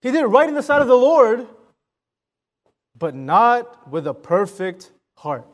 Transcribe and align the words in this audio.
He 0.00 0.12
did 0.12 0.22
right 0.22 0.48
in 0.48 0.54
the 0.54 0.62
sight 0.62 0.80
of 0.80 0.86
the 0.86 0.96
Lord, 0.96 1.46
but 2.96 3.14
not 3.14 3.90
with 3.90 4.06
a 4.06 4.14
perfect 4.14 4.92
heart. 5.16 5.46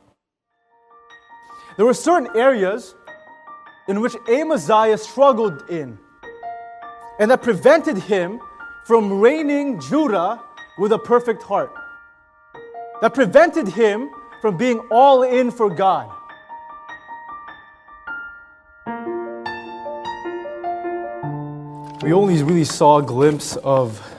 There 1.76 1.86
were 1.86 1.94
certain 1.94 2.36
areas 2.36 2.94
in 3.88 4.00
which 4.00 4.14
Amaziah 4.28 4.98
struggled 4.98 5.68
in, 5.70 5.98
and 7.18 7.30
that 7.30 7.42
prevented 7.42 7.96
him 7.96 8.40
from 8.84 9.18
reigning 9.18 9.80
Judah 9.80 10.42
with 10.78 10.92
a 10.92 10.98
perfect 10.98 11.42
heart. 11.42 11.72
That 13.00 13.14
prevented 13.14 13.68
him 13.68 14.10
from 14.42 14.58
being 14.58 14.78
all 14.90 15.22
in 15.22 15.50
for 15.50 15.70
God. 15.70 16.10
We 22.02 22.12
only 22.12 22.42
really 22.42 22.64
saw 22.64 22.98
a 22.98 23.02
glimpse 23.02 23.56
of 23.56 24.13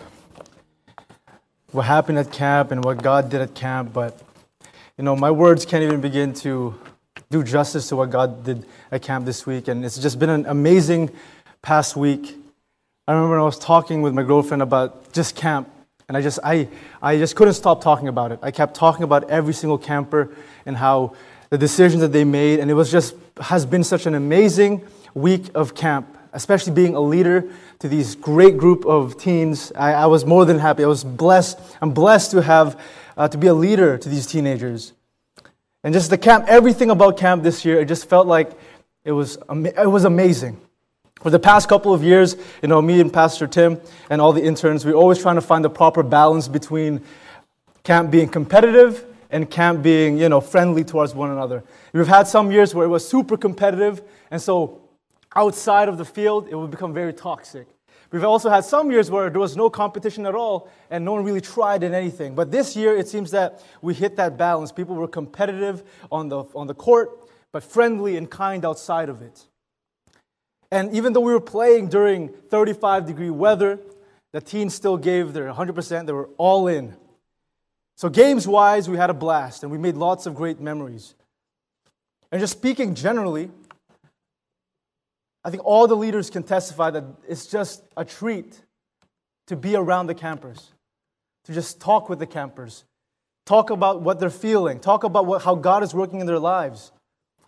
what 1.76 1.86
happened 1.86 2.18
at 2.18 2.32
camp 2.32 2.72
and 2.72 2.84
what 2.84 3.04
God 3.04 3.30
did 3.30 3.42
at 3.42 3.54
camp, 3.54 3.92
but 3.92 4.18
you 4.98 5.04
know, 5.04 5.14
my 5.14 5.30
words 5.30 5.66
can't 5.66 5.84
even 5.84 6.00
begin 6.00 6.34
to 6.36 6.74
do 7.30 7.44
justice 7.44 7.90
to 7.90 7.98
what 7.98 8.10
God 8.10 8.46
did 8.46 8.66
at 8.94 9.02
camp 9.02 9.26
this 9.26 9.46
week. 9.46 9.68
And 9.68 9.84
it's 9.84 9.98
just 9.98 10.18
been 10.18 10.30
an 10.30 10.46
amazing 10.46 11.12
past 11.62 11.98
week. 11.98 12.38
I 13.08 13.12
remember 13.12 13.32
when 13.32 13.42
I 13.42 13.44
was 13.44 13.60
talking 13.60 14.02
with 14.02 14.14
my 14.14 14.24
girlfriend 14.24 14.62
about 14.62 15.12
just 15.12 15.36
camp, 15.36 15.70
and 16.08 16.16
I 16.16 16.22
just, 16.22 16.40
I, 16.44 16.70
I 17.02 17.18
just 17.18 17.36
couldn't 17.36 17.56
stop 17.56 17.84
talking 17.84 18.08
about 18.08 18.32
it. 18.32 18.40
I 18.42 18.52
kept 18.52 18.74
talking 18.74 19.04
about 19.04 19.30
every 19.30 19.54
single 19.54 19.78
camper 19.78 20.34
and 20.66 20.78
how 20.78 21.14
the 21.50 21.58
decisions 21.58 22.02
that 22.02 22.14
they 22.14 22.24
made, 22.24 22.60
and 22.62 22.72
it 22.72 22.76
was 22.76 22.90
just, 22.90 23.16
has 23.42 23.66
been 23.66 23.84
such 23.84 24.06
an 24.06 24.16
amazing 24.16 24.82
week 25.14 25.50
of 25.54 25.76
camp 25.76 26.15
especially 26.36 26.74
being 26.74 26.96
a 26.96 27.00
leader 27.00 27.50
to 27.80 27.88
these 27.88 28.16
great 28.16 28.58
group 28.58 28.86
of 28.86 29.18
teens. 29.18 29.72
I, 29.76 29.94
I 29.94 30.06
was 30.06 30.26
more 30.26 30.46
than 30.46 30.60
happy. 30.60 30.84
I 30.84 30.88
was 30.88 31.04
blessed. 31.04 31.60
I'm 31.82 31.92
blessed 31.92 32.32
to 32.32 32.42
have 32.42 32.80
uh, 33.18 33.28
to 33.30 33.38
be 33.38 33.48
a 33.48 33.54
leader 33.54 33.98
to 33.98 34.10
these 34.10 34.28
teenagers. 34.28 34.94
And 35.84 35.94
just 35.94 36.10
the 36.10 36.18
camp, 36.18 36.46
everything 36.48 36.90
about 36.90 37.18
camp 37.18 37.44
this 37.44 37.64
year, 37.64 37.80
it 37.80 37.88
just 37.88 38.10
felt 38.10 38.28
like 38.28 38.52
it 39.04 39.14
was, 39.14 39.38
it 39.50 39.90
was 39.90 40.04
amazing. 40.04 40.60
For 41.22 41.30
the 41.30 41.40
past 41.40 41.70
couple 41.70 41.94
of 41.94 42.04
years, 42.04 42.36
you 42.62 42.68
know, 42.68 42.82
me 42.82 43.00
and 43.00 43.12
Pastor 43.12 43.48
Tim 43.48 43.80
and 44.10 44.20
all 44.20 44.34
the 44.34 44.44
interns, 44.44 44.86
we're 44.86 44.94
always 44.94 45.20
trying 45.20 45.36
to 45.36 45.42
find 45.42 45.64
the 45.64 45.70
proper 45.70 46.04
balance 46.04 46.48
between 46.48 47.02
camp 47.84 48.12
being 48.12 48.28
competitive 48.28 49.06
and 49.30 49.50
camp 49.50 49.82
being, 49.82 50.18
you 50.18 50.28
know, 50.28 50.42
friendly 50.42 50.84
towards 50.84 51.16
one 51.16 51.32
another. 51.32 51.64
We've 51.94 52.08
had 52.08 52.28
some 52.28 52.52
years 52.52 52.76
where 52.76 52.86
it 52.86 52.90
was 52.90 53.08
super 53.08 53.38
competitive, 53.38 54.02
and 54.30 54.42
so 54.42 54.82
outside 55.36 55.90
of 55.90 55.98
the 55.98 56.06
field, 56.06 56.48
it 56.50 56.56
would 56.56 56.72
become 56.72 56.94
very 56.94 57.14
toxic. 57.14 57.68
We've 58.12 58.24
also 58.24 58.50
had 58.50 58.64
some 58.64 58.92
years 58.92 59.12
where 59.12 59.30
there 59.30 59.42
was 59.42 59.58
no 59.58 59.70
competition 59.70 60.26
at 60.26 60.36
all 60.36 60.70
and 60.90 61.04
no 61.04 61.14
one 61.14 61.24
really 61.24 61.42
tried 61.42 61.84
in 61.84 61.94
anything. 61.94 62.36
But 62.36 62.52
this 62.52 62.76
year, 62.76 62.96
it 62.96 63.08
seems 63.08 63.32
that 63.32 63.62
we 63.82 63.94
hit 63.94 64.16
that 64.16 64.38
balance. 64.38 64.72
People 64.72 64.96
were 64.96 65.08
competitive 65.08 65.84
on 66.12 66.30
the, 66.30 66.44
on 66.56 66.68
the 66.68 66.74
court, 66.74 67.30
but 67.52 67.64
friendly 67.64 68.16
and 68.16 68.30
kind 68.30 68.64
outside 68.64 69.10
of 69.10 69.22
it. 69.22 69.46
And 70.72 70.94
even 70.94 71.14
though 71.14 71.22
we 71.22 71.34
were 71.34 71.42
playing 71.42 71.90
during 71.90 72.30
35 72.30 73.06
degree 73.06 73.30
weather, 73.30 73.80
the 74.34 74.42
teams 74.42 74.74
still 74.74 74.98
gave 74.98 75.34
their 75.34 75.52
100%. 75.52 76.06
They 76.06 76.14
were 76.14 76.30
all 76.38 76.68
in. 76.68 76.96
So, 77.98 78.10
games 78.10 78.48
wise, 78.48 78.90
we 78.90 78.98
had 78.98 79.10
a 79.10 79.14
blast 79.14 79.64
and 79.64 79.72
we 79.72 79.78
made 79.78 79.96
lots 79.96 80.26
of 80.26 80.36
great 80.36 80.60
memories. 80.60 81.16
And 82.32 82.42
just 82.42 82.54
speaking 82.58 82.94
generally, 82.96 83.50
I 85.46 85.52
think 85.52 85.64
all 85.64 85.86
the 85.86 85.96
leaders 85.96 86.32
can 86.32 86.42
testify 86.42 86.90
that 86.90 87.04
it's 87.30 87.46
just 87.46 87.84
a 87.96 88.04
treat 88.04 88.60
to 89.46 89.56
be 89.56 89.76
around 89.76 90.08
the 90.08 90.16
campers, 90.16 90.72
to 91.44 91.54
just 91.54 91.80
talk 91.80 92.10
with 92.10 92.18
the 92.18 92.26
campers, 92.26 92.84
talk 93.46 93.70
about 93.70 94.02
what 94.02 94.20
they're 94.20 94.32
feeling, 94.32 94.80
talk 94.80 95.04
about 95.04 95.28
what, 95.28 95.44
how 95.44 95.54
God 95.54 95.84
is 95.84 95.94
working 95.94 96.20
in 96.20 96.26
their 96.26 96.40
lives. 96.40 96.92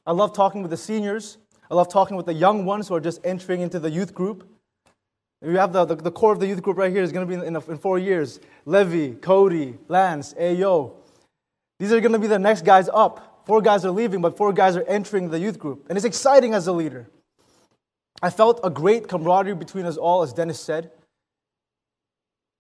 I 0.06 0.12
love 0.12 0.32
talking 0.32 0.62
with 0.62 0.70
the 0.70 0.78
seniors. 0.78 1.40
I 1.72 1.74
love 1.74 1.90
talking 1.90 2.16
with 2.16 2.28
the 2.28 2.36
young 2.36 2.66
ones 2.66 2.88
who 2.88 2.94
are 2.94 3.02
just 3.02 3.20
entering 3.26 3.62
into 3.62 3.80
the 3.80 3.90
youth 3.90 4.14
group. 4.14 4.48
We 5.42 5.56
have 5.56 5.74
the, 5.74 5.86
the, 5.86 5.96
the 5.96 6.12
core 6.12 6.32
of 6.34 6.40
the 6.40 6.48
youth 6.48 6.62
group 6.62 6.78
right 6.78 6.92
here 6.92 7.02
is 7.02 7.12
going 7.12 7.28
to 7.28 7.30
be 7.30 7.34
in, 7.34 7.56
in, 7.56 7.56
in 7.56 7.78
four 7.80 7.98
years. 7.98 8.40
Levy, 8.66 9.16
Cody, 9.16 9.76
Lance, 9.88 10.36
Ayo. 10.36 10.94
These 11.80 11.92
are 11.92 12.00
going 12.00 12.14
to 12.14 12.20
be 12.20 12.28
the 12.28 12.38
next 12.38 12.64
guys 12.64 12.90
up. 12.94 13.44
Four 13.48 13.62
guys 13.62 13.86
are 13.86 13.92
leaving, 13.92 14.22
but 14.22 14.38
four 14.38 14.54
guys 14.54 14.76
are 14.76 14.84
entering 14.84 15.30
the 15.30 15.40
youth 15.40 15.58
group. 15.58 15.88
And 15.90 15.98
it's 15.98 16.06
exciting 16.06 16.54
as 16.54 16.68
a 16.68 16.72
leader. 16.72 17.10
I 18.22 18.30
felt 18.30 18.60
a 18.64 18.70
great 18.70 19.08
camaraderie 19.08 19.56
between 19.56 19.86
us 19.86 19.98
all, 19.98 20.24
as 20.24 20.34
Dennis 20.34 20.60
said. 20.60 20.92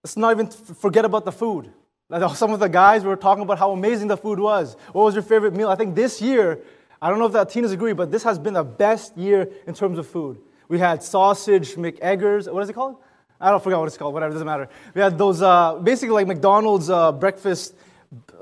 Let's 0.03 0.18
not 0.18 0.31
even 0.31 0.47
forget 0.50 1.06
about 1.06 1.25
the 1.25 1.31
food. 1.31 1.72
Some 2.35 2.53
of 2.53 2.59
the 2.59 2.69
guys 2.69 3.03
were 3.03 3.16
talking 3.16 3.44
about 3.44 3.57
how 3.57 3.72
amazing 3.72 4.07
the 4.07 4.18
food 4.18 4.40
was. 4.40 4.78
What 4.94 5.03
was 5.03 5.16
your 5.16 5.23
favorite 5.23 5.53
meal? 5.53 5.69
I 5.69 5.75
think 5.75 5.95
this 5.95 6.22
year, 6.22 6.62
I 7.01 7.09
don't 7.09 7.19
know 7.19 7.25
if 7.25 7.34
the 7.34 7.44
teenagers 7.44 7.73
agree, 7.73 7.94
but 7.94 8.12
this 8.12 8.23
has 8.23 8.38
been 8.40 8.53
the 8.53 8.63
best 8.63 9.18
year 9.18 9.50
in 9.66 9.73
terms 9.73 9.97
of 9.97 10.07
food. 10.07 10.38
We 10.69 10.79
had 10.79 11.01
sausage 11.01 11.75
McEggers. 11.75 12.51
What 12.51 12.62
is 12.63 12.69
it 12.69 12.74
called? 12.74 12.97
I 13.39 13.50
don't 13.51 13.63
forget 13.63 13.79
what 13.79 13.88
it's 13.88 13.97
called. 13.97 14.13
Whatever, 14.13 14.34
doesn't 14.34 14.47
matter. 14.47 14.69
We 14.94 15.01
had 15.01 15.18
those 15.18 15.41
uh, 15.41 15.75
basically 15.75 16.13
like 16.13 16.28
McDonald's 16.28 16.89
uh, 16.89 17.12
breakfast 17.12 17.75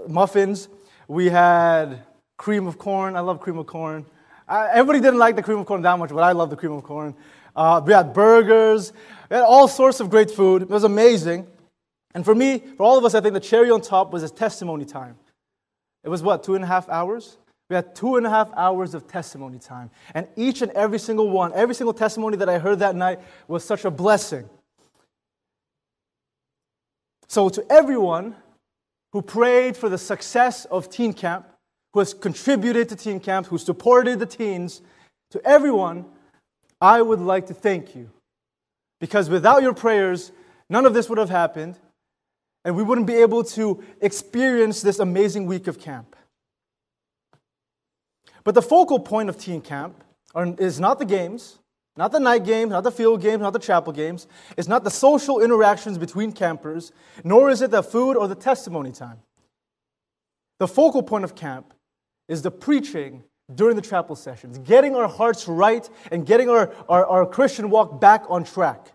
muffins. 0.08 0.70
We 1.08 1.30
had 1.30 2.04
cream 2.38 2.68
of 2.68 2.78
corn. 2.78 3.16
I 3.16 3.20
love 3.22 3.40
cream 3.40 3.58
of 3.58 3.68
corn. 3.68 4.06
Everybody 4.48 5.00
didn't 5.00 5.20
like 5.20 5.36
the 5.36 5.44
cream 5.44 5.60
of 5.60 5.66
corn 5.66 5.82
that 5.82 5.98
much, 5.98 6.10
but 6.10 6.24
I 6.24 6.32
love 6.32 6.50
the 6.50 6.56
cream 6.56 6.74
of 6.74 6.84
corn. 6.84 7.16
Uh, 7.56 7.82
we 7.86 7.94
had 7.94 8.14
burgers, 8.14 8.94
we 9.30 9.36
had 9.36 9.44
all 9.44 9.68
sorts 9.68 10.00
of 10.00 10.10
great 10.10 10.30
food. 10.30 10.64
It 10.64 10.70
was 10.70 10.84
amazing. 10.84 11.48
And 12.14 12.24
for 12.24 12.36
me, 12.36 12.60
for 12.78 12.84
all 12.84 12.98
of 12.98 13.06
us, 13.06 13.16
I 13.16 13.22
think 13.22 13.34
the 13.34 13.40
cherry 13.40 13.72
on 13.72 13.82
top 13.82 14.14
was 14.14 14.24
a 14.24 14.30
testimony 14.30 14.86
time. 14.86 15.18
It 16.04 16.10
was 16.10 16.22
what, 16.22 16.44
two 16.44 16.56
and 16.56 16.64
a 16.64 16.68
half 16.68 16.88
hours? 16.90 17.38
We 17.70 17.76
had 17.76 17.96
two 17.96 18.16
and 18.16 18.26
a 18.26 18.30
half 18.30 18.52
hours 18.56 18.94
of 18.94 19.08
testimony 19.08 19.58
time. 19.58 19.90
And 20.14 20.28
each 20.36 20.62
and 20.62 20.72
every 20.74 21.00
single 21.00 21.30
one, 21.30 21.52
every 21.54 21.74
single 21.74 21.94
testimony 21.94 22.38
that 22.38 22.48
I 22.48 22.60
heard 22.60 22.80
that 22.80 22.96
night 22.96 23.20
was 23.48 23.64
such 23.64 23.86
a 23.86 23.92
blessing. 23.92 24.48
So, 27.28 27.50
to 27.50 27.66
everyone 27.72 28.36
who 29.12 29.22
prayed 29.22 29.76
for 29.76 29.90
the 29.90 29.98
success 29.98 30.66
of 30.66 30.90
Teen 30.90 31.12
Camp, 31.12 31.48
who 31.96 32.00
has 32.00 32.14
contributed 32.14 32.90
to 32.90 32.96
teen 32.98 33.22
camps, 33.22 33.48
who 33.48 33.58
supported 33.58 34.20
the 34.20 34.26
teens, 34.26 34.82
to 35.32 35.42
everyone, 35.48 36.04
I 36.82 37.02
would 37.02 37.22
like 37.22 37.48
to 37.48 37.54
thank 37.54 37.96
you. 37.96 38.12
Because 39.00 39.30
without 39.30 39.64
your 39.64 39.74
prayers, 39.74 40.34
none 40.70 40.86
of 40.86 40.94
this 40.94 41.08
would 41.08 41.18
have 41.18 41.30
happened, 41.30 41.80
and 42.66 42.76
we 42.76 42.84
wouldn't 42.84 43.08
be 43.08 43.14
able 43.14 43.46
to 43.46 43.82
experience 44.02 44.82
this 44.82 45.00
amazing 45.00 45.46
week 45.46 45.68
of 45.68 45.80
camp. 45.80 46.18
But 48.44 48.56
the 48.56 48.62
focal 48.62 49.00
point 49.00 49.30
of 49.30 49.38
teen 49.38 49.62
camp 49.62 50.04
is 50.36 50.82
not 50.82 51.00
the 51.00 51.06
games, 51.06 51.60
not 51.96 52.12
the 52.12 52.20
night 52.20 52.44
games, 52.44 52.72
not 52.72 52.84
the 52.84 52.92
field 52.92 53.22
games, 53.22 53.42
not 53.42 53.54
the 53.54 53.60
chapel 53.60 53.94
games. 53.94 54.28
It's 54.58 54.68
not 54.68 54.84
the 54.84 54.92
social 54.92 55.40
interactions 55.42 55.98
between 55.98 56.34
campers, 56.34 56.92
nor 57.24 57.50
is 57.50 57.62
it 57.62 57.72
the 57.72 57.82
food 57.82 58.18
or 58.18 58.28
the 58.28 58.36
testimony 58.36 58.92
time. 58.92 59.20
The 60.60 60.68
focal 60.68 61.02
point 61.02 61.24
of 61.24 61.36
camp 61.36 61.72
is 62.28 62.42
the 62.42 62.52
preaching 62.52 63.24
during 63.54 63.76
the 63.76 63.82
chapel 63.82 64.16
sessions, 64.16 64.58
getting 64.60 64.96
our 64.96 65.08
hearts 65.08 65.48
right 65.48 65.88
and 66.12 66.26
getting 66.26 66.50
our, 66.50 66.74
our, 66.90 67.06
our 67.06 67.26
Christian 67.26 67.70
walk 67.70 68.02
back 68.02 68.24
on 68.30 68.44
track. 68.44 68.92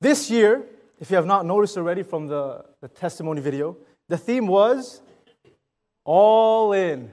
This 0.00 0.30
year, 0.30 0.64
if 1.00 1.10
you 1.10 1.16
have 1.16 1.26
not 1.26 1.44
noticed 1.44 1.76
already 1.76 2.02
from 2.02 2.28
the, 2.28 2.64
the 2.80 2.88
testimony 2.88 3.40
video, 3.40 3.76
the 4.08 4.18
theme 4.18 4.46
was 4.46 5.00
all 6.04 6.72
in. 6.72 7.10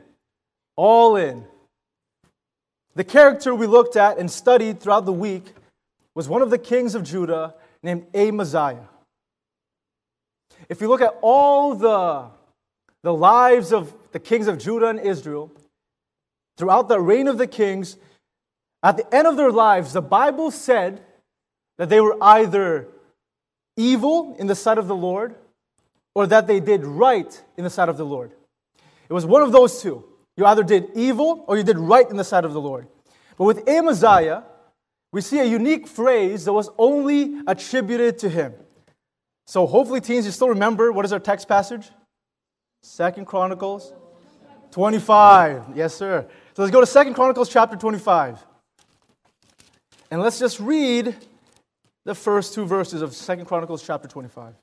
All 0.75 1.15
in. 1.15 1.45
The 2.95 3.03
character 3.03 3.55
we 3.55 3.65
looked 3.65 3.95
at 3.95 4.17
and 4.17 4.29
studied 4.29 4.79
throughout 4.81 5.05
the 5.05 5.13
week 5.13 5.53
was 6.13 6.27
one 6.27 6.41
of 6.41 6.49
the 6.49 6.57
kings 6.57 6.93
of 6.93 7.03
Judah 7.03 7.55
named 7.81 8.05
Amaziah. 8.13 8.89
If 10.69 10.81
you 10.81 10.89
look 10.89 11.01
at 11.01 11.17
all 11.21 11.73
the 11.73 12.29
the 13.03 13.13
lives 13.13 13.71
of 13.71 13.93
the 14.11 14.19
kings 14.19 14.47
of 14.47 14.57
Judah 14.57 14.87
and 14.87 14.99
Israel, 14.99 15.51
throughout 16.57 16.87
the 16.87 16.99
reign 16.99 17.27
of 17.27 17.37
the 17.37 17.47
kings, 17.47 17.97
at 18.83 18.97
the 18.97 19.15
end 19.15 19.27
of 19.27 19.37
their 19.37 19.51
lives, 19.51 19.93
the 19.93 20.01
Bible 20.01 20.51
said 20.51 21.01
that 21.77 21.89
they 21.89 22.01
were 22.01 22.17
either 22.21 22.87
evil 23.77 24.35
in 24.37 24.47
the 24.47 24.55
sight 24.55 24.77
of 24.77 24.87
the 24.87 24.95
Lord 24.95 25.35
or 26.13 26.27
that 26.27 26.47
they 26.47 26.59
did 26.59 26.85
right 26.85 27.41
in 27.57 27.63
the 27.63 27.69
sight 27.69 27.89
of 27.89 27.97
the 27.97 28.05
Lord. 28.05 28.31
It 29.09 29.13
was 29.13 29.25
one 29.25 29.41
of 29.41 29.51
those 29.51 29.81
two. 29.81 30.05
You 30.37 30.45
either 30.45 30.63
did 30.63 30.89
evil 30.95 31.43
or 31.47 31.57
you 31.57 31.63
did 31.63 31.77
right 31.77 32.09
in 32.09 32.17
the 32.17 32.23
sight 32.23 32.45
of 32.45 32.53
the 32.53 32.61
Lord. 32.61 32.87
But 33.37 33.45
with 33.45 33.67
Amaziah, 33.67 34.43
we 35.11 35.21
see 35.21 35.39
a 35.39 35.45
unique 35.45 35.87
phrase 35.87 36.45
that 36.45 36.53
was 36.53 36.69
only 36.77 37.41
attributed 37.47 38.17
to 38.19 38.29
him. 38.29 38.53
So 39.47 39.67
hopefully, 39.67 39.99
teens, 39.99 40.25
you 40.25 40.31
still 40.31 40.49
remember 40.49 40.91
what 40.91 41.03
is 41.03 41.11
our 41.11 41.19
text 41.19 41.47
passage? 41.47 41.89
Second 42.81 43.25
Chronicles 43.25 43.93
25. 44.71 45.75
Yes, 45.75 45.93
sir. 45.93 46.25
So 46.55 46.63
let's 46.63 46.71
go 46.71 46.81
to 46.81 46.87
Second 46.87 47.13
Chronicles 47.13 47.49
chapter 47.49 47.75
25. 47.75 48.45
And 50.09 50.21
let's 50.21 50.39
just 50.39 50.59
read 50.59 51.15
the 52.03 52.15
first 52.15 52.53
two 52.53 52.65
verses 52.65 53.01
of 53.01 53.13
Second 53.13 53.45
Chronicles 53.45 53.83
chapter 53.83 54.07
25. 54.07 54.55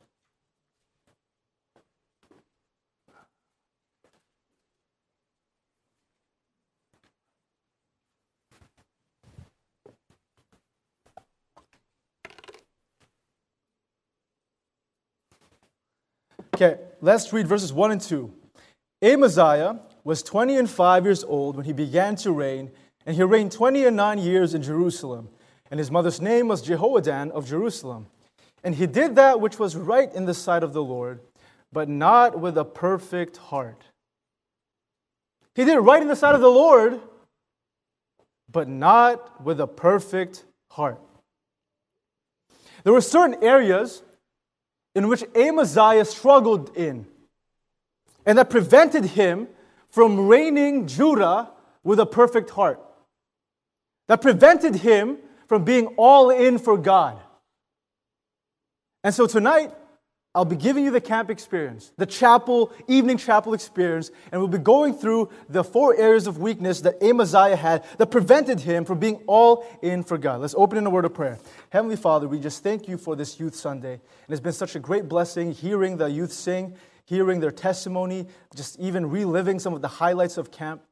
Okay, 16.60 16.76
let's 17.00 17.32
read 17.32 17.46
verses 17.46 17.72
1 17.72 17.92
and 17.92 18.00
2. 18.00 18.34
Amaziah 19.00 19.78
was 20.02 20.24
20 20.24 20.56
and 20.56 20.68
5 20.68 21.04
years 21.04 21.22
old 21.22 21.54
when 21.54 21.64
he 21.64 21.72
began 21.72 22.16
to 22.16 22.32
reign, 22.32 22.72
and 23.06 23.14
he 23.14 23.22
reigned 23.22 23.52
20 23.52 23.84
and 23.84 23.96
9 23.96 24.18
years 24.18 24.54
in 24.54 24.62
Jerusalem. 24.62 25.28
And 25.70 25.78
his 25.78 25.92
mother's 25.92 26.20
name 26.20 26.48
was 26.48 26.66
Jehoaddan 26.66 27.30
of 27.30 27.46
Jerusalem. 27.46 28.08
And 28.64 28.74
he 28.74 28.88
did 28.88 29.14
that 29.14 29.40
which 29.40 29.60
was 29.60 29.76
right 29.76 30.12
in 30.12 30.24
the 30.24 30.34
sight 30.34 30.64
of 30.64 30.72
the 30.72 30.82
Lord, 30.82 31.20
but 31.72 31.88
not 31.88 32.40
with 32.40 32.58
a 32.58 32.64
perfect 32.64 33.36
heart. 33.36 33.84
He 35.54 35.64
did 35.64 35.78
right 35.78 36.02
in 36.02 36.08
the 36.08 36.16
sight 36.16 36.34
of 36.34 36.40
the 36.40 36.50
Lord, 36.50 37.00
but 38.50 38.66
not 38.66 39.44
with 39.44 39.60
a 39.60 39.68
perfect 39.68 40.44
heart. 40.72 40.98
There 42.82 42.92
were 42.92 43.00
certain 43.00 43.44
areas 43.44 44.02
in 44.94 45.08
which 45.08 45.24
Amaziah 45.34 46.04
struggled 46.04 46.76
in, 46.76 47.06
and 48.26 48.38
that 48.38 48.50
prevented 48.50 49.04
him 49.04 49.48
from 49.90 50.26
reigning 50.26 50.86
Judah 50.86 51.50
with 51.82 52.00
a 52.00 52.06
perfect 52.06 52.50
heart. 52.50 52.80
That 54.08 54.22
prevented 54.22 54.76
him 54.76 55.18
from 55.46 55.64
being 55.64 55.86
all 55.96 56.30
in 56.30 56.58
for 56.58 56.76
God. 56.76 57.18
And 59.04 59.14
so 59.14 59.26
tonight, 59.26 59.72
I'll 60.38 60.44
be 60.44 60.54
giving 60.54 60.84
you 60.84 60.92
the 60.92 61.00
camp 61.00 61.30
experience, 61.30 61.90
the 61.96 62.06
chapel, 62.06 62.72
evening 62.86 63.16
chapel 63.16 63.54
experience, 63.54 64.12
and 64.30 64.40
we'll 64.40 64.46
be 64.46 64.58
going 64.58 64.94
through 64.94 65.30
the 65.48 65.64
four 65.64 65.96
areas 65.96 66.28
of 66.28 66.38
weakness 66.38 66.82
that 66.82 67.02
Amaziah 67.02 67.56
had 67.56 67.84
that 67.96 68.12
prevented 68.12 68.60
him 68.60 68.84
from 68.84 69.00
being 69.00 69.16
all 69.26 69.66
in 69.82 70.04
for 70.04 70.16
God. 70.16 70.40
Let's 70.40 70.54
open 70.56 70.78
in 70.78 70.86
a 70.86 70.90
word 70.90 71.06
of 71.06 71.12
prayer. 71.12 71.40
Heavenly 71.70 71.96
Father, 71.96 72.28
we 72.28 72.38
just 72.38 72.62
thank 72.62 72.86
you 72.86 72.98
for 72.98 73.16
this 73.16 73.40
Youth 73.40 73.56
Sunday. 73.56 73.94
And 73.94 74.00
it's 74.28 74.38
been 74.38 74.52
such 74.52 74.76
a 74.76 74.78
great 74.78 75.08
blessing 75.08 75.50
hearing 75.50 75.96
the 75.96 76.06
youth 76.06 76.32
sing, 76.32 76.76
hearing 77.04 77.40
their 77.40 77.50
testimony, 77.50 78.28
just 78.54 78.78
even 78.78 79.10
reliving 79.10 79.58
some 79.58 79.74
of 79.74 79.82
the 79.82 79.88
highlights 79.88 80.38
of 80.38 80.52
camp, 80.52 80.82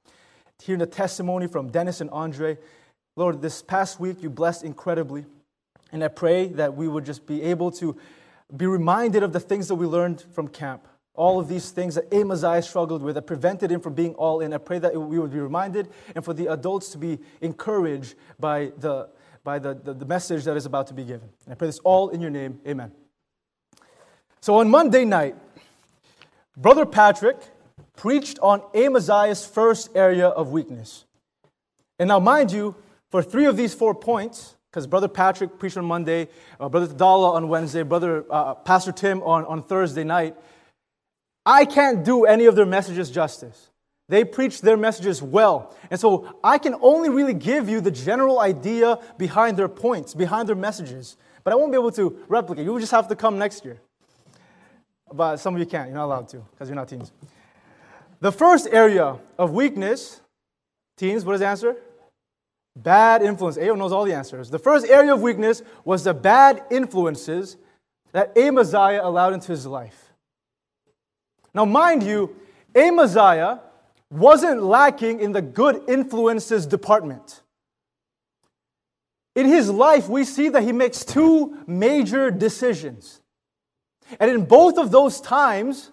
hearing 0.61 0.81
the 0.81 0.87
testimony 0.87 1.47
from 1.47 1.71
Dennis 1.71 2.01
and 2.01 2.11
Andre. 2.11 2.59
Lord, 3.15 3.43
this 3.43 3.63
past 3.63 4.01
week 4.01 4.25
you 4.25 4.29
blessed 4.29 4.65
incredibly. 4.65 5.25
And 5.93 6.03
I 6.03 6.09
pray 6.09 6.49
that 6.49 6.75
we 6.75 6.89
would 6.89 7.07
just 7.07 7.27
be 7.29 7.43
able 7.43 7.71
to 7.71 7.97
be 8.55 8.67
reminded 8.67 9.23
of 9.23 9.33
the 9.33 9.41
things 9.41 9.69
that 9.69 9.75
we 9.75 9.87
learned 9.87 10.25
from 10.33 10.49
camp. 10.49 10.87
All 11.15 11.41
of 11.41 11.49
these 11.49 11.71
things 11.71 11.95
that 11.95 12.13
Amaziah 12.13 12.63
struggled 12.63 13.03
with 13.03 13.15
that 13.15 13.23
prevented 13.23 13.73
him 13.73 13.81
from 13.81 13.95
being 13.95 14.15
all 14.15 14.41
in. 14.41 14.53
I 14.53 14.59
pray 14.59 14.79
that 14.79 14.95
we 14.95 15.19
would 15.19 15.33
be 15.33 15.41
reminded 15.41 15.89
and 16.15 16.25
for 16.25 16.35
the 16.35 16.53
adults 16.53 16.91
to 16.91 16.99
be 16.99 17.19
encouraged 17.41 18.15
by 18.39 18.73
the, 18.79 19.09
by 19.43 19.59
the, 19.59 19.75
the, 19.75 19.95
the 19.95 20.05
message 20.05 20.45
that 20.45 20.57
is 20.57 20.67
about 20.67 20.87
to 20.89 20.95
be 20.95 21.05
given. 21.05 21.29
And 21.45 21.53
I 21.53 21.55
pray 21.55 21.69
this 21.69 21.79
all 21.81 22.11
in 22.11 22.21
your 22.21 22.31
name. 22.31 22.61
Amen. 22.67 22.93
So 24.41 24.57
on 24.57 24.69
Monday 24.69 25.05
night, 25.05 25.37
Brother 26.57 26.87
Patrick 26.87 27.39
preached 27.97 28.39
on 28.41 28.63
Amaziah's 28.75 29.45
first 29.47 29.91
area 29.95 30.29
of 30.29 30.51
weakness. 30.51 31.05
And 31.99 32.09
now, 32.09 32.21
mind 32.21 32.53
you, 32.53 32.77
for 33.11 33.23
three 33.23 33.47
of 33.47 33.57
these 33.57 33.75
four 33.75 33.95
points, 33.95 34.56
because 34.77 34.87
Brother 34.87 35.09
Patrick 35.09 35.59
preached 35.59 35.79
on 35.79 35.87
Monday, 35.87 36.29
uh, 36.61 36.69
Brother 36.69 36.87
Tadala 36.87 37.33
on 37.33 37.49
Wednesday, 37.49 37.83
Brother 37.83 38.27
uh, 38.31 38.53
Pastor 38.57 38.93
Tim 38.93 39.23
on, 39.23 39.47
on 39.47 39.63
Thursday 39.63 40.05
night. 40.05 40.37
I 41.47 41.65
can't 41.65 42.05
do 42.05 42.27
any 42.27 42.45
of 42.45 42.57
their 42.57 42.67
messages 42.67 43.11
justice. 43.11 43.71
They 44.11 44.23
preach 44.23 44.61
their 44.61 44.77
messages 44.77 45.23
well. 45.23 45.75
And 45.91 45.99
so 45.99 46.39
I 46.45 46.59
can 46.59 46.75
only 46.83 47.09
really 47.09 47.33
give 47.33 47.71
you 47.71 47.81
the 47.81 47.91
general 47.91 48.39
idea 48.39 48.99
behind 49.17 49.57
their 49.57 49.71
points, 49.71 50.13
behind 50.13 50.47
their 50.47 50.57
messages. 50.57 51.17
But 51.43 51.55
I 51.55 51.57
won't 51.57 51.73
be 51.73 51.79
able 51.79 51.93
to 51.93 52.23
replicate. 52.29 52.67
You 52.67 52.75
will 52.75 52.79
just 52.81 52.93
have 52.93 53.09
to 53.09 53.17
come 53.17 53.39
next 53.39 53.65
year. 53.65 53.81
But 55.11 55.39
some 55.39 55.55
of 55.55 55.59
you 55.59 55.65
can't. 55.65 55.89
You're 55.89 55.97
not 55.97 56.05
allowed 56.05 56.29
to 56.29 56.45
because 56.51 56.69
you're 56.69 56.77
not 56.77 56.91
teens. 56.91 57.13
The 58.21 58.31
first 58.31 58.69
area 58.71 59.17
of 59.39 59.53
weakness, 59.53 60.21
teens, 60.99 61.25
what 61.25 61.33
is 61.33 61.41
the 61.41 61.47
answer? 61.47 61.77
Bad 62.77 63.23
influence. 63.23 63.57
Ayo 63.57 63.77
knows 63.77 63.91
all 63.91 64.05
the 64.05 64.13
answers. 64.13 64.51
The 64.51 64.59
first 64.59 64.87
area 64.87 65.15
of 65.15 65.23
weakness 65.23 65.63
was 65.85 66.05
the 66.05 66.13
bad 66.13 66.63
influences 66.71 67.57
that 68.13 68.37
Amaziah 68.37 69.01
allowed 69.03 69.33
into 69.33 69.49
his 69.49 69.67
life. 69.67 70.13
Now, 71.55 71.65
mind 71.65 72.03
you, 72.03 72.37
Amaziah 72.75 73.63
wasn't 74.11 74.63
lacking 74.63 75.21
in 75.21 75.33
the 75.33 75.41
good 75.41 75.83
influences 75.89 76.67
department. 76.67 77.43
In 79.35 79.47
his 79.47 79.71
life, 79.71 80.09
we 80.09 80.25
see 80.25 80.51
that 80.51 80.63
he 80.63 80.73
makes 80.73 81.03
two 81.03 81.59
major 81.67 82.31
decisions. 82.31 83.23
And 84.21 84.31
in 84.31 84.45
both 84.45 84.77
of 84.79 84.91
those 84.91 85.21
times, 85.21 85.91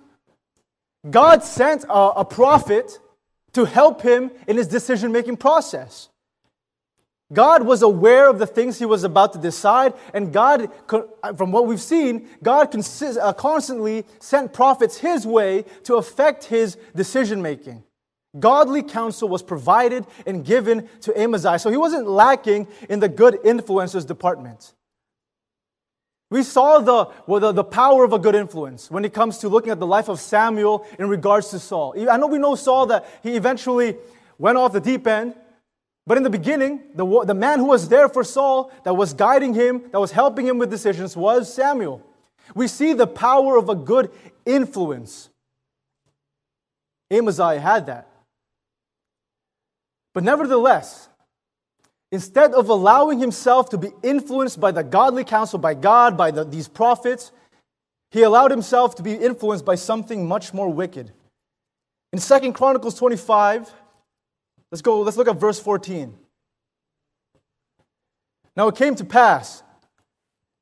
God 1.09 1.43
sent 1.43 1.85
a, 1.85 1.93
a 1.93 2.25
prophet 2.25 2.99
to 3.53 3.65
help 3.65 4.01
him 4.01 4.31
in 4.47 4.57
his 4.57 4.67
decision 4.67 5.11
making 5.13 5.37
process. 5.37 6.09
God 7.33 7.63
was 7.63 7.81
aware 7.81 8.29
of 8.29 8.39
the 8.39 8.45
things 8.45 8.79
he 8.79 8.85
was 8.85 9.03
about 9.03 9.33
to 9.33 9.39
decide, 9.39 9.93
and 10.13 10.31
God, 10.31 10.69
from 11.35 11.51
what 11.51 11.67
we've 11.67 11.81
seen, 11.81 12.29
God 12.41 12.73
uh, 12.75 13.33
constantly 13.33 14.05
sent 14.19 14.53
prophets 14.53 14.97
his 14.97 15.25
way 15.25 15.65
to 15.83 15.95
affect 15.95 16.45
his 16.45 16.77
decision 16.95 17.41
making. 17.41 17.83
Godly 18.39 18.81
counsel 18.81 19.29
was 19.29 19.43
provided 19.43 20.05
and 20.25 20.43
given 20.45 20.89
to 21.01 21.19
Amaziah, 21.19 21.59
so 21.59 21.69
he 21.69 21.77
wasn't 21.77 22.07
lacking 22.07 22.67
in 22.89 22.99
the 22.99 23.09
good 23.09 23.39
influences 23.43 24.05
department. 24.05 24.73
We 26.31 26.41
saw 26.41 26.79
the, 26.79 27.11
well, 27.27 27.39
the, 27.39 27.51
the 27.51 27.63
power 27.63 28.03
of 28.03 28.11
a 28.11 28.17
good 28.17 28.33
influence 28.33 28.89
when 28.89 29.05
it 29.05 29.13
comes 29.13 29.37
to 29.39 29.49
looking 29.49 29.71
at 29.71 29.79
the 29.79 29.85
life 29.85 30.09
of 30.09 30.19
Samuel 30.19 30.87
in 30.97 31.07
regards 31.07 31.49
to 31.49 31.59
Saul. 31.59 31.93
I 32.09 32.17
know 32.17 32.25
we 32.25 32.39
know 32.39 32.55
Saul 32.55 32.87
that 32.87 33.05
he 33.21 33.35
eventually 33.35 33.97
went 34.39 34.57
off 34.57 34.73
the 34.73 34.81
deep 34.81 35.05
end, 35.05 35.35
but 36.05 36.17
in 36.17 36.23
the 36.23 36.29
beginning, 36.29 36.81
the, 36.95 37.23
the 37.25 37.33
man 37.33 37.59
who 37.59 37.65
was 37.65 37.87
there 37.87 38.09
for 38.09 38.23
Saul, 38.23 38.71
that 38.83 38.93
was 38.93 39.13
guiding 39.13 39.53
him, 39.53 39.83
that 39.91 39.99
was 39.99 40.11
helping 40.11 40.45
him 40.45 40.57
with 40.57 40.69
decisions, 40.69 41.15
was 41.15 41.53
Samuel. 41.53 42.01
We 42.53 42.67
see 42.67 42.93
the 42.93 43.07
power 43.07 43.57
of 43.57 43.69
a 43.69 43.75
good 43.75 44.11
influence. 44.45 45.29
Amaziah 47.09 47.59
had 47.59 47.85
that. 47.85 48.09
But 50.13 50.23
nevertheless, 50.23 51.07
instead 52.11 52.53
of 52.53 52.69
allowing 52.69 53.19
himself 53.19 53.69
to 53.69 53.77
be 53.77 53.91
influenced 54.03 54.59
by 54.59 54.71
the 54.71 54.83
godly 54.83 55.23
counsel, 55.23 55.57
by 55.57 55.73
God, 55.73 56.17
by 56.17 56.31
the, 56.31 56.43
these 56.43 56.67
prophets, 56.67 57.31
he 58.11 58.23
allowed 58.23 58.51
himself 58.51 58.95
to 58.95 59.03
be 59.03 59.13
influenced 59.13 59.65
by 59.65 59.75
something 59.75 60.27
much 60.27 60.53
more 60.53 60.71
wicked. 60.71 61.11
In 62.11 62.19
Second 62.19 62.53
Chronicles 62.53 62.93
25, 62.95 63.73
Let's 64.73 64.81
go, 64.81 65.01
let's 65.01 65.17
look 65.17 65.27
at 65.27 65.39
verse 65.39 65.59
14. 65.59 66.17
Now 68.57 68.69
it 68.69 68.75
came 68.75 68.95
to 68.95 69.05
pass, 69.05 69.61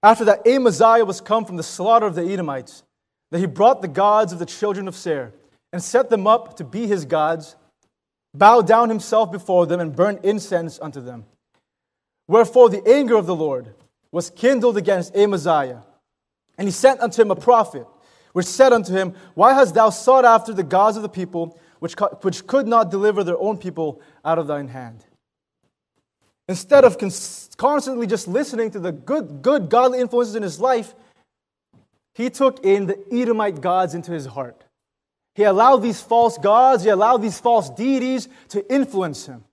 after 0.04 0.26
that 0.26 0.46
Amaziah 0.46 1.06
was 1.06 1.22
come 1.22 1.46
from 1.46 1.56
the 1.56 1.64
slaughter 1.64 2.08
of 2.08 2.16
the 2.16 2.26
Edomites, 2.26 2.84
that 3.30 3.40
he 3.40 3.46
brought 3.46 3.82
the 3.82 3.88
gods 3.88 4.34
of 4.34 4.40
the 4.40 4.46
children 4.46 4.90
of 4.90 4.98
Seir 4.98 5.32
and 5.72 5.82
set 5.82 6.10
them 6.10 6.28
up 6.28 6.58
to 6.58 6.66
be 6.66 6.88
his 6.88 7.06
gods, 7.06 7.56
bowed 8.34 8.68
down 8.68 8.90
himself 8.90 9.32
before 9.32 9.66
them, 9.66 9.80
and 9.80 9.96
burned 9.96 10.20
incense 10.24 10.78
unto 10.82 11.00
them. 11.00 11.24
Wherefore 12.28 12.70
the 12.70 12.86
anger 12.86 13.16
of 13.16 13.28
the 13.28 13.36
Lord 13.36 13.74
was 14.12 14.30
kindled 14.30 14.76
against 14.76 15.16
Amaziah, 15.16 15.86
and 16.58 16.68
he 16.68 16.74
sent 16.74 17.00
unto 17.00 17.22
him 17.22 17.32
a 17.32 17.36
prophet, 17.38 17.88
which 18.34 18.46
said 18.46 18.74
unto 18.74 18.92
him, 18.92 19.16
Why 19.36 19.54
hast 19.54 19.74
thou 19.74 19.90
sought 19.90 20.26
after 20.26 20.54
the 20.54 20.64
gods 20.64 20.98
of 20.98 21.02
the 21.02 21.08
people? 21.08 21.58
Which, 21.82 21.96
which 22.22 22.46
could 22.46 22.68
not 22.68 22.92
deliver 22.92 23.24
their 23.24 23.40
own 23.40 23.58
people 23.58 24.02
out 24.24 24.38
of 24.38 24.46
thine 24.46 24.68
hand. 24.68 25.04
Instead 26.48 26.84
of 26.84 26.96
constantly 27.58 28.06
just 28.06 28.28
listening 28.28 28.70
to 28.70 28.80
the 28.80 28.92
good, 28.92 29.42
good 29.42 29.68
godly 29.68 30.00
influences 30.00 30.36
in 30.36 30.44
his 30.44 30.60
life, 30.60 30.94
he 32.14 32.30
took 32.30 32.64
in 32.64 32.86
the 32.86 33.04
Edomite 33.12 33.62
gods 33.62 33.96
into 33.96 34.12
his 34.12 34.28
heart. 34.28 34.64
He 35.34 35.42
allowed 35.42 35.78
these 35.78 36.00
false 36.00 36.38
gods, 36.38 36.84
he 36.84 36.90
allowed 36.90 37.24
these 37.24 37.40
false 37.40 37.72
deities 37.72 38.28
to 38.50 38.72
influence 38.72 39.26
him. 39.26 39.44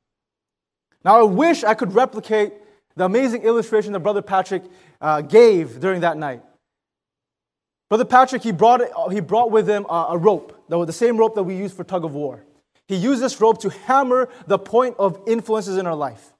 Now, 1.06 1.20
I 1.20 1.22
wish 1.22 1.64
I 1.64 1.72
could 1.72 1.94
replicate 1.94 2.52
the 2.94 3.06
amazing 3.06 3.44
illustration 3.44 3.94
that 3.94 4.00
Brother 4.00 4.20
Patrick 4.20 4.64
uh, 5.00 5.22
gave 5.22 5.80
during 5.80 6.02
that 6.02 6.18
night. 6.18 6.42
Brother 7.88 8.04
Patrick, 8.04 8.42
he 8.42 8.52
brought, 8.52 8.82
he 9.10 9.20
brought 9.20 9.50
with 9.50 9.66
him 9.66 9.86
a, 9.88 10.08
a 10.10 10.18
rope, 10.18 10.57
the 10.68 10.92
same 10.92 11.16
rope 11.16 11.34
that 11.34 11.42
we 11.42 11.56
use 11.56 11.72
for 11.72 11.84
tug 11.84 12.04
of 12.04 12.14
war. 12.14 12.44
He 12.86 12.96
used 12.96 13.22
this 13.22 13.40
rope 13.40 13.60
to 13.60 13.70
hammer 13.70 14.28
the 14.46 14.58
point 14.58 14.96
of 14.98 15.20
influences 15.26 15.76
in 15.76 15.86
our 15.86 15.94
life. 15.94 16.32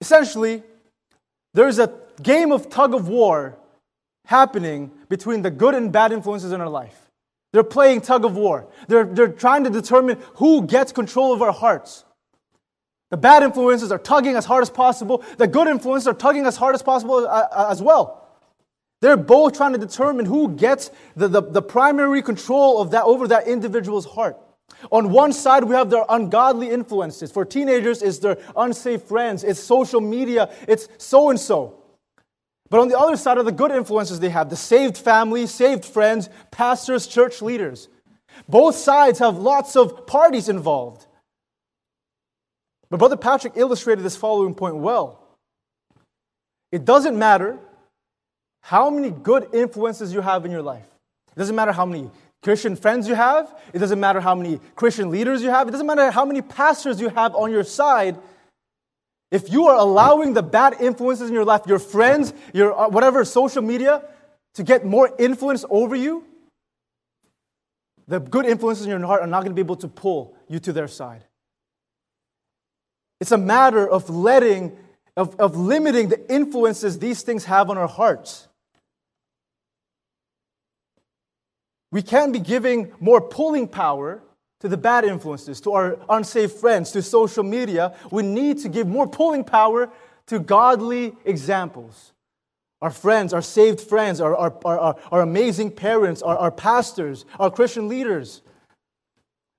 Essentially, 0.00 0.62
there's 1.54 1.78
a 1.78 1.92
game 2.22 2.52
of 2.52 2.68
tug 2.68 2.94
of 2.94 3.08
war 3.08 3.56
happening 4.24 4.90
between 5.08 5.42
the 5.42 5.50
good 5.50 5.74
and 5.74 5.90
bad 5.92 6.12
influences 6.12 6.52
in 6.52 6.60
our 6.60 6.68
life. 6.68 7.08
They're 7.52 7.64
playing 7.64 8.02
tug 8.02 8.24
of 8.24 8.36
war. 8.36 8.68
They're, 8.88 9.04
they're 9.04 9.28
trying 9.28 9.64
to 9.64 9.70
determine 9.70 10.18
who 10.34 10.66
gets 10.66 10.92
control 10.92 11.32
of 11.32 11.40
our 11.40 11.52
hearts. 11.52 12.04
The 13.10 13.16
bad 13.16 13.42
influences 13.42 13.90
are 13.90 13.98
tugging 13.98 14.36
as 14.36 14.44
hard 14.44 14.62
as 14.62 14.70
possible. 14.70 15.24
The 15.38 15.46
good 15.46 15.66
influences 15.66 16.06
are 16.06 16.14
tugging 16.14 16.44
as 16.44 16.56
hard 16.56 16.74
as 16.74 16.82
possible 16.82 17.26
uh, 17.26 17.48
uh, 17.50 17.68
as 17.70 17.80
well. 17.80 18.17
They're 19.00 19.16
both 19.16 19.56
trying 19.56 19.72
to 19.72 19.78
determine 19.78 20.26
who 20.26 20.54
gets 20.56 20.90
the, 21.14 21.28
the, 21.28 21.42
the, 21.42 21.62
primary 21.62 22.20
control 22.20 22.80
of 22.80 22.90
that 22.90 23.04
over 23.04 23.28
that 23.28 23.46
individual's 23.46 24.04
heart. 24.04 24.36
On 24.90 25.10
one 25.12 25.32
side, 25.32 25.64
we 25.64 25.74
have 25.74 25.88
their 25.88 26.04
ungodly 26.08 26.70
influences. 26.70 27.30
For 27.30 27.44
teenagers, 27.44 28.02
it's 28.02 28.18
their 28.18 28.38
unsafe 28.56 29.02
friends, 29.02 29.44
it's 29.44 29.60
social 29.60 30.00
media, 30.00 30.52
it's 30.66 30.88
so 30.98 31.30
and 31.30 31.38
so. 31.38 31.74
But 32.70 32.80
on 32.80 32.88
the 32.88 32.98
other 32.98 33.16
side 33.16 33.38
are 33.38 33.44
the 33.44 33.52
good 33.52 33.70
influences 33.70 34.20
they 34.20 34.28
have 34.30 34.50
the 34.50 34.56
saved 34.56 34.98
family, 34.98 35.46
saved 35.46 35.84
friends, 35.84 36.28
pastors, 36.50 37.06
church 37.06 37.40
leaders. 37.40 37.88
Both 38.48 38.76
sides 38.76 39.20
have 39.20 39.38
lots 39.38 39.74
of 39.74 40.06
parties 40.06 40.48
involved. 40.48 41.06
But 42.90 42.98
Brother 42.98 43.16
Patrick 43.16 43.54
illustrated 43.56 44.02
this 44.02 44.16
following 44.16 44.54
point 44.54 44.76
well. 44.76 45.24
It 46.70 46.84
doesn't 46.84 47.18
matter 47.18 47.58
how 48.68 48.90
many 48.90 49.08
good 49.08 49.48
influences 49.54 50.12
you 50.12 50.20
have 50.20 50.44
in 50.44 50.50
your 50.50 50.60
life. 50.60 50.84
It 51.34 51.38
doesn't 51.38 51.56
matter 51.56 51.72
how 51.72 51.86
many 51.86 52.10
Christian 52.42 52.76
friends 52.76 53.08
you 53.08 53.14
have. 53.14 53.50
It 53.72 53.78
doesn't 53.78 53.98
matter 53.98 54.20
how 54.20 54.34
many 54.34 54.60
Christian 54.74 55.08
leaders 55.08 55.42
you 55.42 55.48
have. 55.48 55.68
It 55.68 55.70
doesn't 55.70 55.86
matter 55.86 56.10
how 56.10 56.26
many 56.26 56.42
pastors 56.42 57.00
you 57.00 57.08
have 57.08 57.34
on 57.34 57.50
your 57.50 57.64
side. 57.64 58.18
If 59.30 59.50
you 59.50 59.68
are 59.68 59.76
allowing 59.78 60.34
the 60.34 60.42
bad 60.42 60.82
influences 60.82 61.30
in 61.30 61.34
your 61.34 61.46
life, 61.46 61.62
your 61.66 61.78
friends, 61.78 62.34
your 62.52 62.78
uh, 62.78 62.90
whatever 62.90 63.24
social 63.24 63.62
media, 63.62 64.02
to 64.56 64.62
get 64.62 64.84
more 64.84 65.14
influence 65.18 65.64
over 65.70 65.96
you, 65.96 66.24
the 68.06 68.20
good 68.20 68.44
influences 68.44 68.84
in 68.84 68.90
your 68.90 69.06
heart 69.06 69.22
are 69.22 69.26
not 69.26 69.44
going 69.44 69.52
to 69.52 69.54
be 69.54 69.64
able 69.64 69.76
to 69.76 69.88
pull 69.88 70.36
you 70.46 70.58
to 70.58 70.74
their 70.74 70.88
side. 70.88 71.24
It's 73.18 73.32
a 73.32 73.38
matter 73.38 73.88
of 73.88 74.10
letting, 74.10 74.76
of, 75.16 75.40
of 75.40 75.56
limiting 75.56 76.10
the 76.10 76.30
influences 76.30 76.98
these 76.98 77.22
things 77.22 77.46
have 77.46 77.70
on 77.70 77.78
our 77.78 77.88
hearts. 77.88 78.47
We 81.90 82.02
can't 82.02 82.32
be 82.32 82.40
giving 82.40 82.92
more 83.00 83.20
pulling 83.20 83.68
power 83.68 84.22
to 84.60 84.68
the 84.68 84.76
bad 84.76 85.04
influences, 85.04 85.60
to 85.62 85.72
our 85.72 85.98
unsafe 86.08 86.52
friends, 86.52 86.90
to 86.92 87.02
social 87.02 87.44
media. 87.44 87.94
We 88.10 88.22
need 88.22 88.58
to 88.58 88.68
give 88.68 88.86
more 88.86 89.08
pulling 89.08 89.44
power 89.44 89.90
to 90.26 90.38
godly 90.38 91.14
examples. 91.24 92.12
Our 92.82 92.90
friends, 92.90 93.32
our 93.32 93.42
saved 93.42 93.80
friends, 93.80 94.20
our, 94.20 94.36
our, 94.36 94.56
our, 94.64 94.96
our 95.10 95.20
amazing 95.22 95.72
parents, 95.72 96.22
our, 96.22 96.36
our 96.36 96.50
pastors, 96.50 97.24
our 97.38 97.50
Christian 97.50 97.88
leaders. 97.88 98.42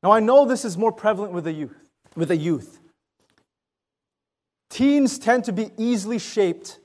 Now, 0.03 0.11
I 0.11 0.19
know 0.19 0.45
this 0.45 0.63
is 0.63 0.77
more 0.77 0.91
prevalent 0.91 1.33
with 1.33 1.43
the 1.43 1.51
youth. 1.51 1.89
With 2.15 2.29
the 2.29 2.37
youth. 2.37 2.79
Teens 4.69 5.17
tend 5.17 5.45
to 5.45 5.51
be 5.51 5.71
easily 5.77 6.19
shaped 6.19 6.79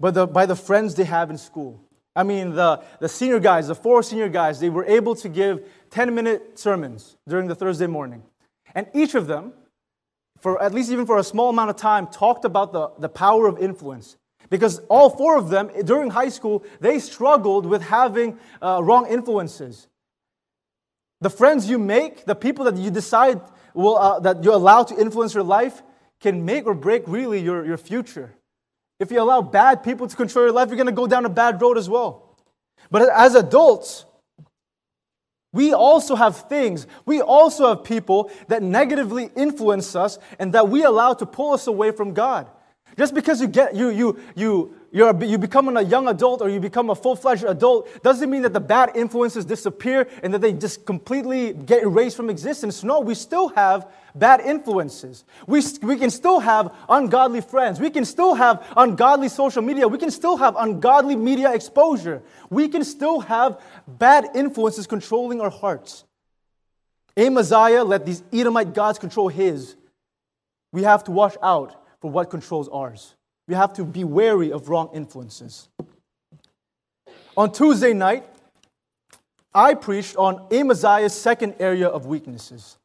by 0.00 0.10
the, 0.10 0.26
by 0.26 0.46
the 0.46 0.56
friends 0.56 0.94
they 0.94 1.04
have 1.04 1.30
in 1.30 1.38
school. 1.38 1.83
I 2.16 2.22
mean, 2.22 2.54
the, 2.54 2.82
the 3.00 3.08
senior 3.08 3.40
guys, 3.40 3.68
the 3.68 3.74
four 3.74 4.02
senior 4.02 4.28
guys, 4.28 4.60
they 4.60 4.70
were 4.70 4.84
able 4.84 5.14
to 5.16 5.28
give 5.28 5.66
10 5.90 6.14
minute 6.14 6.58
sermons 6.58 7.16
during 7.28 7.48
the 7.48 7.54
Thursday 7.54 7.88
morning. 7.88 8.22
And 8.74 8.86
each 8.94 9.14
of 9.14 9.26
them, 9.26 9.52
for 10.38 10.62
at 10.62 10.72
least 10.72 10.90
even 10.90 11.06
for 11.06 11.18
a 11.18 11.24
small 11.24 11.50
amount 11.50 11.70
of 11.70 11.76
time, 11.76 12.06
talked 12.06 12.44
about 12.44 12.72
the, 12.72 12.90
the 12.98 13.08
power 13.08 13.46
of 13.46 13.58
influence. 13.58 14.16
Because 14.50 14.80
all 14.88 15.10
four 15.10 15.36
of 15.36 15.48
them, 15.48 15.70
during 15.84 16.10
high 16.10 16.28
school, 16.28 16.64
they 16.80 16.98
struggled 16.98 17.66
with 17.66 17.82
having 17.82 18.38
uh, 18.62 18.80
wrong 18.82 19.06
influences. 19.06 19.88
The 21.20 21.30
friends 21.30 21.68
you 21.68 21.78
make, 21.78 22.26
the 22.26 22.34
people 22.34 22.64
that 22.66 22.76
you 22.76 22.90
decide 22.90 23.40
will, 23.72 23.96
uh, 23.96 24.20
that 24.20 24.44
you 24.44 24.52
allow 24.52 24.82
to 24.84 25.00
influence 25.00 25.34
your 25.34 25.42
life, 25.42 25.82
can 26.20 26.44
make 26.44 26.66
or 26.66 26.74
break 26.74 27.02
really 27.06 27.40
your, 27.40 27.64
your 27.64 27.78
future. 27.78 28.34
If 29.00 29.10
you 29.10 29.20
allow 29.20 29.42
bad 29.42 29.82
people 29.82 30.06
to 30.06 30.16
control 30.16 30.44
your 30.44 30.52
life, 30.52 30.68
you're 30.68 30.76
going 30.76 30.86
to 30.86 30.92
go 30.92 31.06
down 31.06 31.24
a 31.24 31.30
bad 31.30 31.60
road 31.60 31.78
as 31.78 31.88
well. 31.88 32.36
But 32.90 33.08
as 33.10 33.34
adults, 33.34 34.04
we 35.52 35.72
also 35.72 36.16
have 36.16 36.48
things, 36.48 36.86
we 37.06 37.20
also 37.20 37.68
have 37.68 37.84
people 37.84 38.30
that 38.48 38.62
negatively 38.62 39.30
influence 39.36 39.94
us 39.94 40.18
and 40.38 40.52
that 40.52 40.68
we 40.68 40.82
allow 40.82 41.14
to 41.14 41.26
pull 41.26 41.52
us 41.52 41.66
away 41.66 41.92
from 41.92 42.12
God. 42.12 42.50
Just 42.96 43.14
because 43.14 43.40
you 43.40 43.48
get 43.48 43.74
you 43.74 43.88
you 43.88 44.20
you 44.36 44.74
you're, 44.92 45.24
you 45.24 45.38
become 45.38 45.76
a 45.76 45.82
young 45.82 46.06
adult 46.06 46.40
or 46.40 46.48
you 46.48 46.60
become 46.60 46.90
a 46.90 46.94
full-fledged 46.94 47.42
adult 47.42 47.88
doesn't 48.04 48.30
mean 48.30 48.42
that 48.42 48.52
the 48.52 48.60
bad 48.60 48.92
influences 48.94 49.44
disappear 49.44 50.06
and 50.22 50.32
that 50.32 50.40
they 50.40 50.52
just 50.52 50.86
completely 50.86 51.52
get 51.52 51.82
erased 51.82 52.16
from 52.16 52.30
existence. 52.30 52.84
No, 52.84 53.00
we 53.00 53.16
still 53.16 53.48
have 53.48 53.92
bad 54.14 54.40
influences. 54.40 55.24
We, 55.46 55.62
we 55.82 55.96
can 55.96 56.10
still 56.10 56.40
have 56.40 56.74
ungodly 56.88 57.40
friends. 57.40 57.80
We 57.80 57.90
can 57.90 58.04
still 58.04 58.34
have 58.34 58.64
ungodly 58.76 59.28
social 59.28 59.62
media. 59.62 59.88
We 59.88 59.98
can 59.98 60.10
still 60.10 60.36
have 60.36 60.54
ungodly 60.56 61.16
media 61.16 61.52
exposure. 61.52 62.22
We 62.48 62.68
can 62.68 62.84
still 62.84 63.20
have 63.20 63.60
bad 63.86 64.28
influences 64.34 64.86
controlling 64.86 65.40
our 65.40 65.50
hearts. 65.50 66.04
Amaziah 67.16 67.84
let 67.84 68.06
these 68.06 68.22
Edomite 68.32 68.74
gods 68.74 68.98
control 68.98 69.28
his. 69.28 69.76
We 70.72 70.82
have 70.82 71.04
to 71.04 71.10
watch 71.10 71.36
out 71.42 71.84
for 72.00 72.10
what 72.10 72.30
controls 72.30 72.68
ours. 72.68 73.14
We 73.46 73.54
have 73.54 73.72
to 73.74 73.84
be 73.84 74.04
wary 74.04 74.52
of 74.52 74.68
wrong 74.68 74.90
influences. 74.94 75.68
On 77.36 77.52
Tuesday 77.52 77.92
night, 77.92 78.24
I 79.52 79.74
preached 79.74 80.16
on 80.16 80.46
Amaziah's 80.52 81.14
second 81.14 81.54
area 81.60 81.88
of 81.88 82.06
weaknesses. 82.06 82.78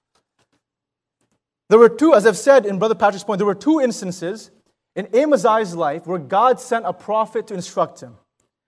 There 1.70 1.80
were 1.80 1.90
two, 1.90 2.16
as 2.16 2.26
I've 2.26 2.38
said 2.38 2.66
in 2.66 2.80
Brother 2.80 2.96
Patrick's 2.96 3.24
point, 3.24 3.38
there 3.38 3.46
were 3.46 3.56
two 3.56 3.80
instances 3.80 4.50
in 4.96 5.08
Amaziah's 5.16 5.76
life 5.76 6.08
where 6.08 6.20
God 6.20 6.60
sent 6.60 6.86
a 6.86 6.94
prophet 6.94 7.48
to 7.48 7.54
instruct 7.54 8.02
him. 8.02 8.18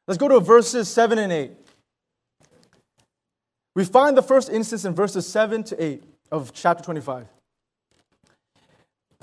Let's 0.08 0.20
go 0.20 0.27
to 0.27 0.39
verses 0.39 0.88
7 0.88 1.17
and 1.17 1.31
8. 1.31 1.51
We 3.75 3.86
find 3.86 4.15
the 4.15 4.22
first 4.22 4.50
instance 4.50 4.86
in 4.86 4.93
verses 4.93 5.27
7 5.27 5.63
to 5.65 5.84
8 5.84 6.03
of 6.31 6.53
chapter 6.53 6.84
25. 6.84 7.27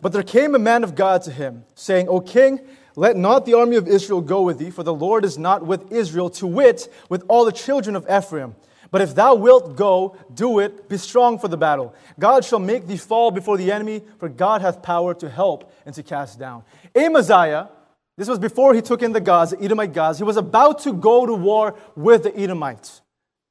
But 0.00 0.12
there 0.12 0.22
came 0.22 0.54
a 0.54 0.58
man 0.58 0.84
of 0.84 0.94
God 0.94 1.22
to 1.22 1.30
him, 1.30 1.64
saying, 1.74 2.08
O 2.08 2.20
king, 2.20 2.60
let 2.96 3.16
not 3.16 3.46
the 3.46 3.54
army 3.54 3.76
of 3.76 3.86
Israel 3.86 4.20
go 4.20 4.42
with 4.42 4.58
thee, 4.58 4.70
for 4.70 4.82
the 4.82 4.94
Lord 4.94 5.24
is 5.24 5.38
not 5.38 5.64
with 5.66 5.92
Israel, 5.92 6.30
to 6.30 6.46
wit, 6.46 6.88
with 7.08 7.24
all 7.28 7.44
the 7.44 7.52
children 7.52 7.94
of 7.94 8.06
Ephraim. 8.10 8.54
But 8.90 9.02
if 9.02 9.14
thou 9.14 9.34
wilt 9.34 9.76
go, 9.76 10.16
do 10.32 10.60
it, 10.60 10.88
be 10.88 10.96
strong 10.96 11.38
for 11.38 11.48
the 11.48 11.56
battle. 11.56 11.94
God 12.18 12.44
shall 12.44 12.58
make 12.58 12.86
thee 12.86 12.96
fall 12.96 13.30
before 13.30 13.56
the 13.56 13.70
enemy, 13.70 14.02
for 14.18 14.28
God 14.28 14.62
hath 14.62 14.82
power 14.82 15.14
to 15.14 15.28
help 15.28 15.72
and 15.84 15.94
to 15.94 16.02
cast 16.02 16.38
down. 16.38 16.64
Amaziah, 16.94 17.68
this 18.16 18.28
was 18.28 18.38
before 18.38 18.74
he 18.74 18.80
took 18.80 19.02
in 19.02 19.12
the 19.12 19.20
gods, 19.20 19.50
the 19.50 19.62
Edomite 19.62 19.92
gods, 19.92 20.18
he 20.18 20.24
was 20.24 20.36
about 20.36 20.80
to 20.80 20.92
go 20.92 21.26
to 21.26 21.34
war 21.34 21.76
with 21.94 22.22
the 22.22 22.36
Edomites. 22.36 23.02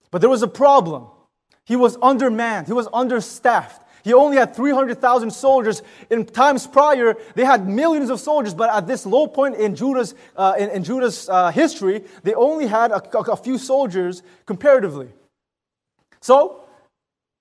But 0.10 0.22
there 0.22 0.30
was 0.30 0.42
a 0.42 0.48
problem. 0.48 1.08
He 1.66 1.76
was 1.76 1.98
undermanned, 2.02 2.68
he 2.68 2.74
was 2.74 2.88
understaffed. 2.92 3.84
He 4.04 4.14
only 4.14 4.38
had 4.38 4.56
300,000 4.56 5.32
soldiers. 5.32 5.82
In 6.10 6.26
times 6.26 6.66
prior, 6.66 7.18
they 7.36 7.44
had 7.44 7.68
millions 7.68 8.10
of 8.10 8.22
soldiers, 8.22 8.54
but 8.54 8.74
at 8.74 8.88
this 8.88 9.06
low 9.06 9.28
point 9.28 9.56
in 9.56 9.76
Judah's, 9.76 10.16
uh, 10.38 10.54
in, 10.58 10.70
in, 10.70 10.86
Judah's 10.86 11.28
uh, 11.28 11.52
history, 11.52 12.06
they 12.24 12.34
only 12.34 12.68
had 12.68 12.92
a, 12.92 13.18
a, 13.18 13.36
few 13.36 13.58
soldiers 13.58 14.24
comparatively. 14.46 15.10
So, 16.20 16.62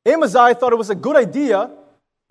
Amaziah 0.05 0.55
thought 0.55 0.73
it 0.73 0.77
was 0.77 0.91
a 0.91 0.95
good 0.95 1.17
idea 1.17 1.71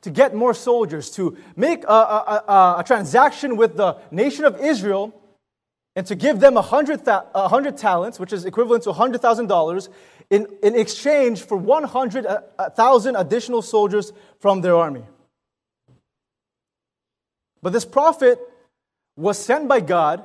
to 0.01 0.09
get 0.11 0.35
more 0.35 0.53
soldiers, 0.53 1.09
to 1.11 1.37
make 1.55 1.83
a, 1.83 1.87
a, 1.87 2.75
a 2.79 2.83
transaction 2.85 3.57
with 3.57 3.75
the 3.75 3.97
nation 4.11 4.45
of 4.45 4.59
Israel 4.59 5.13
and 5.95 6.05
to 6.07 6.15
give 6.15 6.39
them 6.39 6.55
100, 6.55 7.05
100 7.05 7.77
talents, 7.77 8.19
which 8.19 8.33
is 8.33 8.45
equivalent 8.45 8.83
to 8.83 8.91
$100,000, 8.91 9.89
in, 10.29 10.47
in 10.61 10.75
exchange 10.75 11.41
for 11.41 11.57
100,000 11.57 13.15
additional 13.15 13.61
soldiers 13.61 14.11
from 14.39 14.61
their 14.61 14.75
army. 14.75 15.03
But 17.61 17.73
this 17.73 17.85
prophet 17.85 18.39
was 19.15 19.39
sent 19.39 19.67
by 19.67 19.79
God 19.79 20.23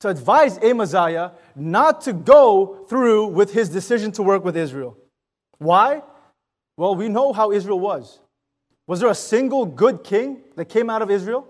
to 0.00 0.08
advise 0.08 0.58
Amaziah 0.58 1.32
not 1.56 2.02
to 2.02 2.12
go 2.12 2.84
through 2.88 3.26
with 3.28 3.52
his 3.52 3.68
decision 3.68 4.12
to 4.12 4.22
work 4.22 4.44
with 4.44 4.56
Israel. 4.56 4.96
Why? 5.62 6.02
Well, 6.76 6.94
we 6.94 7.08
know 7.08 7.32
how 7.32 7.52
Israel 7.52 7.80
was. 7.80 8.18
Was 8.86 9.00
there 9.00 9.08
a 9.08 9.14
single 9.14 9.64
good 9.64 10.04
king 10.04 10.42
that 10.56 10.66
came 10.66 10.90
out 10.90 11.02
of 11.02 11.10
Israel? 11.10 11.46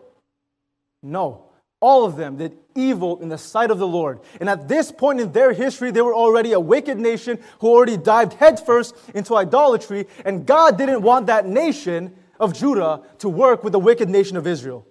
No. 1.03 1.47
All 1.81 2.05
of 2.05 2.17
them 2.17 2.37
did 2.37 2.57
evil 2.77 3.21
in 3.21 3.29
the 3.29 3.39
sight 3.39 3.71
of 3.71 3.79
the 3.79 3.87
Lord. 3.87 4.21
And 4.39 4.49
at 4.49 4.69
this 4.69 4.93
point 4.93 5.21
in 5.21 5.33
their 5.33 5.53
history, 5.53 5.91
they 5.91 6.03
were 6.03 6.15
already 6.15 6.53
a 6.53 6.61
wicked 6.61 6.99
nation 6.99 7.41
who 7.59 7.69
already 7.69 7.97
dived 7.97 8.35
headfirst 8.35 8.95
into 9.15 9.35
idolatry. 9.35 10.07
And 10.25 10.47
God 10.47 10.79
didn't 10.79 11.03
want 11.03 11.27
that 11.27 11.47
nation 11.47 12.15
of 12.39 12.55
Judah 12.55 13.03
to 13.19 13.29
work 13.29 13.65
with 13.65 13.73
the 13.73 13.81
wicked 13.81 14.09
nation 14.09 14.37
of 14.37 14.47
Israel. 14.47 14.87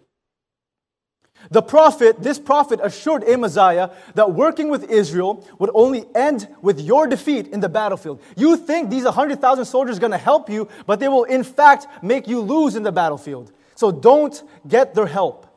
The 1.50 1.62
prophet, 1.62 2.22
this 2.22 2.40
prophet 2.40 2.80
assured 2.84 3.24
Amaziah 3.24 3.92
that 4.16 4.34
working 4.34 4.70
with 4.70 4.90
Israel 4.90 5.46
would 5.60 5.72
only 5.74 6.06
end 6.14 6.48
with 6.62 6.80
your 6.80 7.08
defeat 7.08 7.48
in 7.48 7.60
the 7.60 7.70
battlefield. 7.70 8.22
You 8.38 8.58
think 8.58 8.90
these 8.90 9.04
100,000 9.04 9.66
soldiers 9.66 9.98
are 9.98 10.02
going 10.02 10.12
to 10.12 10.18
help 10.18 10.50
you, 10.50 10.68
but 10.86 11.00
they 11.00 11.08
will 11.08 11.24
in 11.24 11.44
fact 11.44 11.88
make 12.04 12.28
you 12.28 12.40
lose 12.40 12.76
in 12.76 12.84
the 12.84 12.92
battlefield. 12.92 13.52
So 13.76 13.92
don't 13.92 14.42
get 14.68 14.94
their 14.94 15.08
help. 15.08 15.48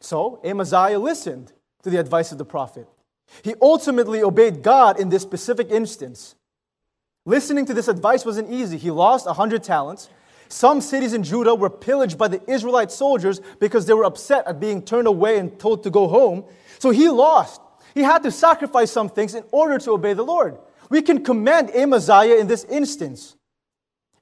So 0.00 0.40
Amaziah 0.44 0.98
listened 0.98 1.52
to 1.82 1.90
the 1.90 1.98
advice 1.98 2.32
of 2.32 2.38
the 2.38 2.44
prophet. 2.44 2.88
He 3.42 3.54
ultimately 3.60 4.22
obeyed 4.22 4.62
God 4.62 4.98
in 5.00 5.08
this 5.08 5.22
specific 5.22 5.70
instance. 5.70 6.34
Listening 7.24 7.66
to 7.66 7.74
this 7.74 7.88
advice 7.88 8.24
wasn't 8.24 8.50
easy. 8.50 8.78
He 8.78 8.90
lost 8.90 9.26
100 9.26 9.62
talents. 9.64 10.08
Some 10.48 10.80
cities 10.80 11.12
in 11.12 11.22
Judah 11.22 11.54
were 11.54 11.70
pillaged 11.70 12.18
by 12.18 12.28
the 12.28 12.40
Israelite 12.50 12.92
soldiers 12.92 13.40
because 13.60 13.86
they 13.86 13.94
were 13.94 14.04
upset 14.04 14.46
at 14.46 14.60
being 14.60 14.82
turned 14.82 15.06
away 15.06 15.38
and 15.38 15.58
told 15.58 15.82
to 15.84 15.90
go 15.90 16.08
home. 16.08 16.44
So 16.78 16.90
he 16.90 17.08
lost. 17.08 17.60
He 17.94 18.02
had 18.02 18.22
to 18.24 18.30
sacrifice 18.30 18.90
some 18.90 19.08
things 19.08 19.34
in 19.34 19.44
order 19.50 19.78
to 19.78 19.92
obey 19.92 20.12
the 20.12 20.22
Lord. 20.22 20.58
We 20.90 21.02
can 21.02 21.24
commend 21.24 21.74
Amaziah 21.74 22.36
in 22.36 22.46
this 22.46 22.64
instance. 22.64 23.36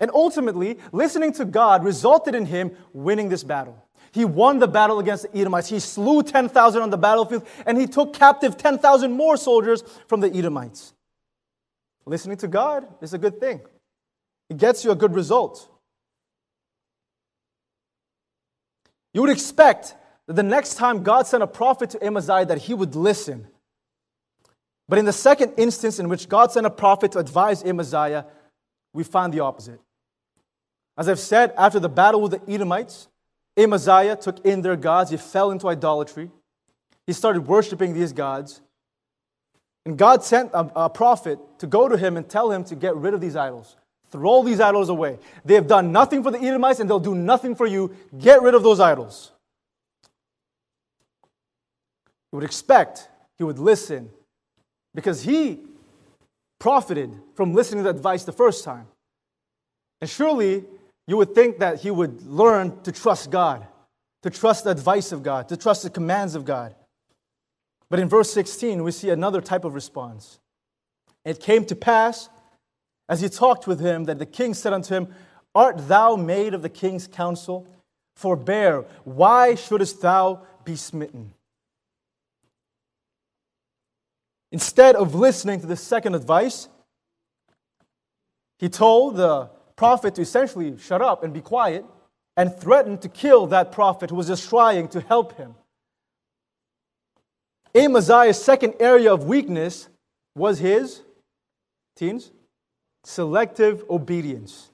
And 0.01 0.11
ultimately, 0.13 0.79
listening 0.93 1.33
to 1.35 1.45
God 1.45 1.85
resulted 1.85 2.35
in 2.35 2.47
him 2.47 2.73
winning 2.93 3.29
this 3.29 3.45
battle. 3.45 3.83
He 4.13 4.25
won 4.25 4.61
the 4.61 4.69
battle 4.69 5.01
against 5.01 5.25
the 5.25 5.41
Edomites. 5.41 5.69
He 5.69 5.81
slew 5.81 6.23
10,000 6.23 6.83
on 6.83 6.91
the 6.91 6.97
battlefield, 6.97 7.47
and 7.67 7.77
he 7.77 7.87
took 7.87 8.15
captive 8.15 8.57
10,000 8.57 9.13
more 9.13 9.37
soldiers 9.37 9.83
from 10.07 10.21
the 10.21 10.33
Edomites. 10.33 10.95
Listening 12.07 12.37
to 12.39 12.49
God 12.49 12.87
is 13.01 13.13
a 13.13 13.19
good 13.19 13.41
thing, 13.41 13.61
it 14.49 14.57
gets 14.57 14.85
you 14.85 14.93
a 14.93 14.95
good 14.95 15.15
result. 15.15 15.69
You 19.15 19.23
would 19.23 19.31
expect 19.31 19.95
that 20.27 20.35
the 20.35 20.43
next 20.43 20.75
time 20.75 21.03
God 21.03 21.27
sent 21.27 21.43
a 21.43 21.47
prophet 21.47 21.91
to 21.91 22.05
Amaziah 22.05 22.45
that 22.47 22.59
he 22.59 22.75
would 22.75 22.95
listen. 22.95 23.47
But 24.89 24.99
in 24.99 25.07
the 25.07 25.13
second 25.13 25.55
instance 25.57 25.99
in 25.99 26.09
which 26.09 26.29
God 26.29 26.53
sent 26.53 26.67
a 26.67 26.71
prophet 26.71 27.13
to 27.13 27.21
advise 27.21 27.65
Amaziah, 27.65 28.27
we 28.93 29.05
find 29.05 29.33
the 29.33 29.41
opposite. 29.41 29.81
As 30.99 31.09
I've 31.09 31.19
said, 31.19 31.55
after 31.57 31.81
the 31.81 31.89
battle 31.89 32.21
with 32.21 32.33
the 32.33 32.53
Edomites, 32.53 33.09
Amaziah 33.57 34.17
took 34.17 34.45
in 34.45 34.63
their 34.63 34.77
gods. 34.77 35.11
He 35.11 35.17
fell 35.17 35.51
into 35.51 35.69
idolatry. 35.69 36.31
He 37.07 37.13
started 37.13 37.47
worshiping 37.47 37.95
these 37.95 38.13
gods. 38.13 38.61
And 39.87 39.99
God 39.99 40.25
sent 40.25 40.51
a, 40.53 40.71
a, 40.85 40.91
prophet 40.91 41.39
to 41.59 41.67
go 41.67 41.89
to 41.89 41.97
him 41.97 42.17
and 42.17 42.29
tell 42.29 42.51
him 42.51 42.65
to 42.65 42.75
get 42.75 42.97
rid 42.97 43.13
of 43.13 43.21
these 43.21 43.37
idols. 43.37 43.77
Throw 44.15 44.45
these 44.45 44.61
idols 44.61 44.91
away. 44.91 45.19
They 45.45 45.55
have 45.55 45.67
done 45.67 45.91
nothing 45.91 46.23
for 46.23 46.31
the 46.31 46.39
Edomites 46.39 46.79
and 46.79 46.89
they'll 46.89 47.01
do 47.01 47.17
nothing 47.17 47.57
for 47.57 47.67
you. 47.67 47.93
Get 48.17 48.43
rid 48.43 48.55
of 48.55 48.63
those 48.63 48.79
idols. 48.79 49.33
You 52.31 52.37
would 52.37 52.45
expect 52.45 53.09
he 53.37 53.43
would 53.43 53.59
listen 53.59 54.11
because 54.95 55.25
he 55.25 55.65
profited 56.61 57.13
from 57.35 57.55
listening 57.55 57.83
to 57.83 57.91
the 57.93 57.97
advice 57.99 58.23
the 58.23 58.31
first 58.31 58.63
time. 58.63 58.87
And 60.01 60.09
surely 60.09 60.63
you 61.09 61.17
would 61.17 61.35
think 61.35 61.59
that 61.59 61.81
he 61.81 61.91
would 61.91 62.25
learn 62.25 62.81
to 62.83 62.93
trust 62.93 63.33
God, 63.33 63.67
to 64.23 64.31
trust 64.31 64.63
the 64.63 64.71
advice 64.71 65.11
of 65.11 65.25
God, 65.25 65.49
to 65.49 65.57
trust 65.57 65.83
the 65.83 65.91
commands 65.91 66.37
of 66.37 66.45
God. 66.45 66.77
But 67.91 67.99
in 67.99 68.09
verse 68.09 68.33
16, 68.33 68.85
we 68.85 68.93
see 68.93 69.11
another 69.11 69.41
type 69.41 69.65
of 69.65 69.75
response. 69.75 70.39
It 71.25 71.41
came 71.41 71.65
to 71.65 71.75
pass 71.75 72.29
as 73.09 73.21
he 73.21 73.29
talked 73.29 73.67
with 73.67 73.81
him, 73.81 74.05
that 74.05 74.19
the 74.19 74.27
king 74.27 74.55
said 74.55 74.73
unto 74.73 74.95
him, 74.95 75.09
Art 75.55 75.89
thou 75.89 76.17
made 76.17 76.55
of 76.55 76.63
the 76.63 76.69
king's 76.69 77.07
counsel? 77.07 77.67
Forbear, 78.17 78.87
why 79.05 79.55
shouldest 79.55 80.01
thou 80.01 80.43
be 80.65 80.77
smitten? 80.77 81.35
Instead 84.53 84.95
of 84.95 85.15
listening 85.15 85.61
to 85.61 85.67
the 85.67 85.77
second 85.77 86.15
advice, 86.15 86.69
he 88.59 88.69
told 88.69 89.17
the 89.17 89.51
prophet 89.77 90.15
to 90.15 90.23
essentially 90.23 90.79
shut 90.79 91.03
up 91.03 91.25
and 91.25 91.33
be 91.33 91.41
quiet 91.41 91.85
and 92.37 92.55
threatened 92.57 93.03
to 93.03 93.09
kill 93.09 93.47
that 93.49 93.73
prophet 93.73 94.11
who 94.11 94.17
was 94.17 94.29
just 94.29 94.49
trying 94.49 94.89
to 94.89 95.01
help 95.01 95.37
him. 95.37 95.55
Amaziah's 97.75 98.43
second 98.43 98.75
area 98.79 99.13
of 99.13 99.25
weakness 99.25 99.89
was 100.37 100.61
his, 100.61 101.03
teens, 101.97 102.31
selective 103.05 103.85
obedience. 103.89 104.71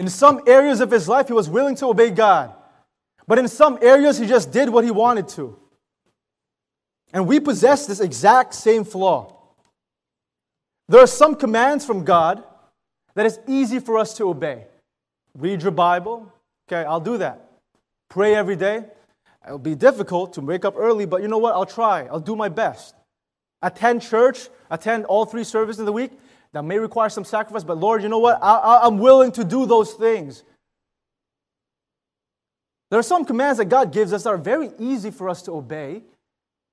In 0.00 0.08
some 0.08 0.40
areas 0.46 0.80
of 0.80 0.90
his 0.90 1.08
life, 1.08 1.28
he 1.28 1.32
was 1.32 1.48
willing 1.48 1.76
to 1.76 1.86
obey 1.86 2.10
God. 2.10 2.52
But 3.26 3.38
in 3.38 3.48
some 3.48 3.78
areas, 3.80 4.18
he 4.18 4.26
just 4.26 4.50
did 4.50 4.68
what 4.68 4.84
he 4.84 4.90
wanted 4.90 5.28
to. 5.28 5.56
And 7.12 7.26
we 7.26 7.38
possess 7.38 7.86
this 7.86 8.00
exact 8.00 8.54
same 8.54 8.84
flaw. 8.84 9.34
There 10.88 11.00
are 11.00 11.06
some 11.06 11.36
commands 11.36 11.86
from 11.86 12.04
God 12.04 12.42
that 13.14 13.24
is 13.24 13.38
easy 13.46 13.78
for 13.78 13.98
us 13.98 14.16
to 14.16 14.28
obey. 14.28 14.66
Read 15.38 15.62
your 15.62 15.70
Bible. 15.70 16.30
Okay, 16.68 16.84
I'll 16.84 17.00
do 17.00 17.18
that. 17.18 17.48
Pray 18.10 18.34
every 18.34 18.56
day. 18.56 18.84
It'll 19.46 19.58
be 19.58 19.74
difficult 19.74 20.34
to 20.34 20.40
wake 20.40 20.64
up 20.64 20.74
early, 20.76 21.06
but 21.06 21.22
you 21.22 21.28
know 21.28 21.38
what? 21.38 21.54
I'll 21.54 21.66
try. 21.66 22.06
I'll 22.06 22.20
do 22.20 22.36
my 22.36 22.48
best. 22.48 22.94
Attend 23.62 24.02
church, 24.02 24.48
attend 24.70 25.04
all 25.06 25.24
three 25.24 25.44
services 25.44 25.80
of 25.80 25.86
the 25.86 25.92
week. 25.92 26.12
That 26.54 26.62
may 26.62 26.78
require 26.78 27.08
some 27.08 27.24
sacrifice, 27.24 27.64
but 27.64 27.78
Lord, 27.78 28.04
you 28.04 28.08
know 28.08 28.20
what? 28.20 28.38
I, 28.40 28.86
am 28.86 28.98
willing 28.98 29.32
to 29.32 29.42
do 29.42 29.66
those 29.66 29.92
things. 29.94 30.44
There 32.90 32.98
are 33.00 33.02
some 33.02 33.24
commands 33.24 33.58
that 33.58 33.64
God 33.64 33.92
gives 33.92 34.12
us 34.12 34.22
that 34.22 34.30
are 34.30 34.38
very 34.38 34.70
easy 34.78 35.10
for 35.10 35.28
us 35.28 35.42
to 35.42 35.52
obey 35.52 36.04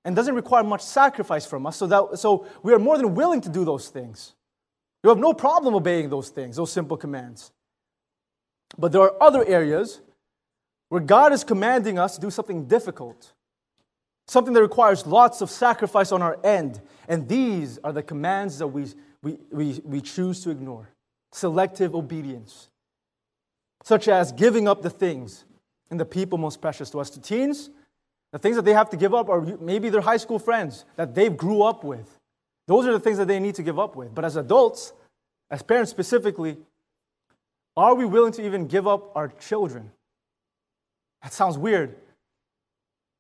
and 0.06 0.16
doesn't 0.16 0.36
require 0.36 0.64
much 0.64 0.84
sacrifice 0.84 1.48
from 1.48 1.66
us, 1.66 1.78
so, 1.78 1.88
that, 1.88 2.20
so 2.20 2.46
we 2.62 2.74
are 2.74 2.80
more 2.80 2.96
than 2.96 3.16
willing 3.16 3.42
to 3.42 3.50
do 3.50 3.66
those 3.66 3.90
things. 3.90 4.36
You 5.04 5.10
have 5.10 5.18
no 5.18 5.34
problem 5.34 5.74
obeying 5.74 6.12
those 6.12 6.30
things, 6.30 6.58
those 6.58 6.72
simple 6.72 6.96
commands. 6.96 7.52
But 8.78 8.92
there 8.92 9.02
are 9.02 9.16
other 9.22 9.44
areas 9.48 10.00
where 10.90 11.02
God 11.02 11.34
is 11.34 11.44
commanding 11.44 11.98
us 11.98 12.16
to 12.16 12.22
do 12.22 12.30
something 12.30 12.66
difficult, 12.66 13.34
something 14.28 14.54
that 14.54 14.62
requires 14.62 15.08
lots 15.08 15.42
of 15.42 15.50
sacrifice 15.50 16.12
on 16.12 16.22
our 16.22 16.38
end. 16.44 16.82
And 17.08 17.28
these 17.28 17.80
are 17.84 17.92
the 17.92 18.04
commands 18.04 18.60
that 18.60 18.68
we 18.68 18.86
we, 19.24 19.38
we, 19.52 19.82
we 19.84 20.02
choose 20.02 20.44
to 20.44 20.50
ignore. 20.50 20.90
Selective 21.32 21.96
obedience, 21.96 22.70
such 23.84 24.08
as 24.08 24.32
giving 24.32 24.68
up 24.68 24.82
the 24.82 24.90
things 24.90 25.46
and 25.90 26.00
the 26.00 26.06
people 26.06 26.38
most 26.38 26.62
precious 26.62 26.90
to 26.90 27.00
us. 27.00 27.10
To 27.12 27.22
teens, 27.22 27.70
the 28.32 28.40
things 28.40 28.56
that 28.56 28.66
they 28.66 28.74
have 28.74 28.90
to 28.90 28.98
give 28.98 29.14
up 29.14 29.30
are 29.30 29.42
maybe 29.60 29.90
their 29.90 30.02
high 30.02 30.18
school 30.18 30.40
friends 30.40 30.86
that 30.96 31.16
they 31.16 31.30
grew 31.30 31.64
up 31.64 31.84
with. 31.84 32.18
Those 32.68 32.86
are 32.86 32.92
the 32.92 33.00
things 33.00 33.18
that 33.18 33.28
they 33.28 33.40
need 33.40 33.56
to 33.56 33.64
give 33.64 33.80
up 33.80 33.96
with. 33.96 34.14
But 34.14 34.26
as 34.26 34.36
adults, 34.36 34.94
as 35.50 35.62
parents 35.62 35.92
specifically, 35.92 36.58
are 37.76 37.96
we 37.96 38.06
willing 38.06 38.34
to 38.34 38.46
even 38.46 38.68
give 38.68 38.88
up 38.88 39.16
our 39.16 39.30
children? 39.30 39.92
That 41.24 41.34
sounds 41.34 41.58
weird. 41.58 41.96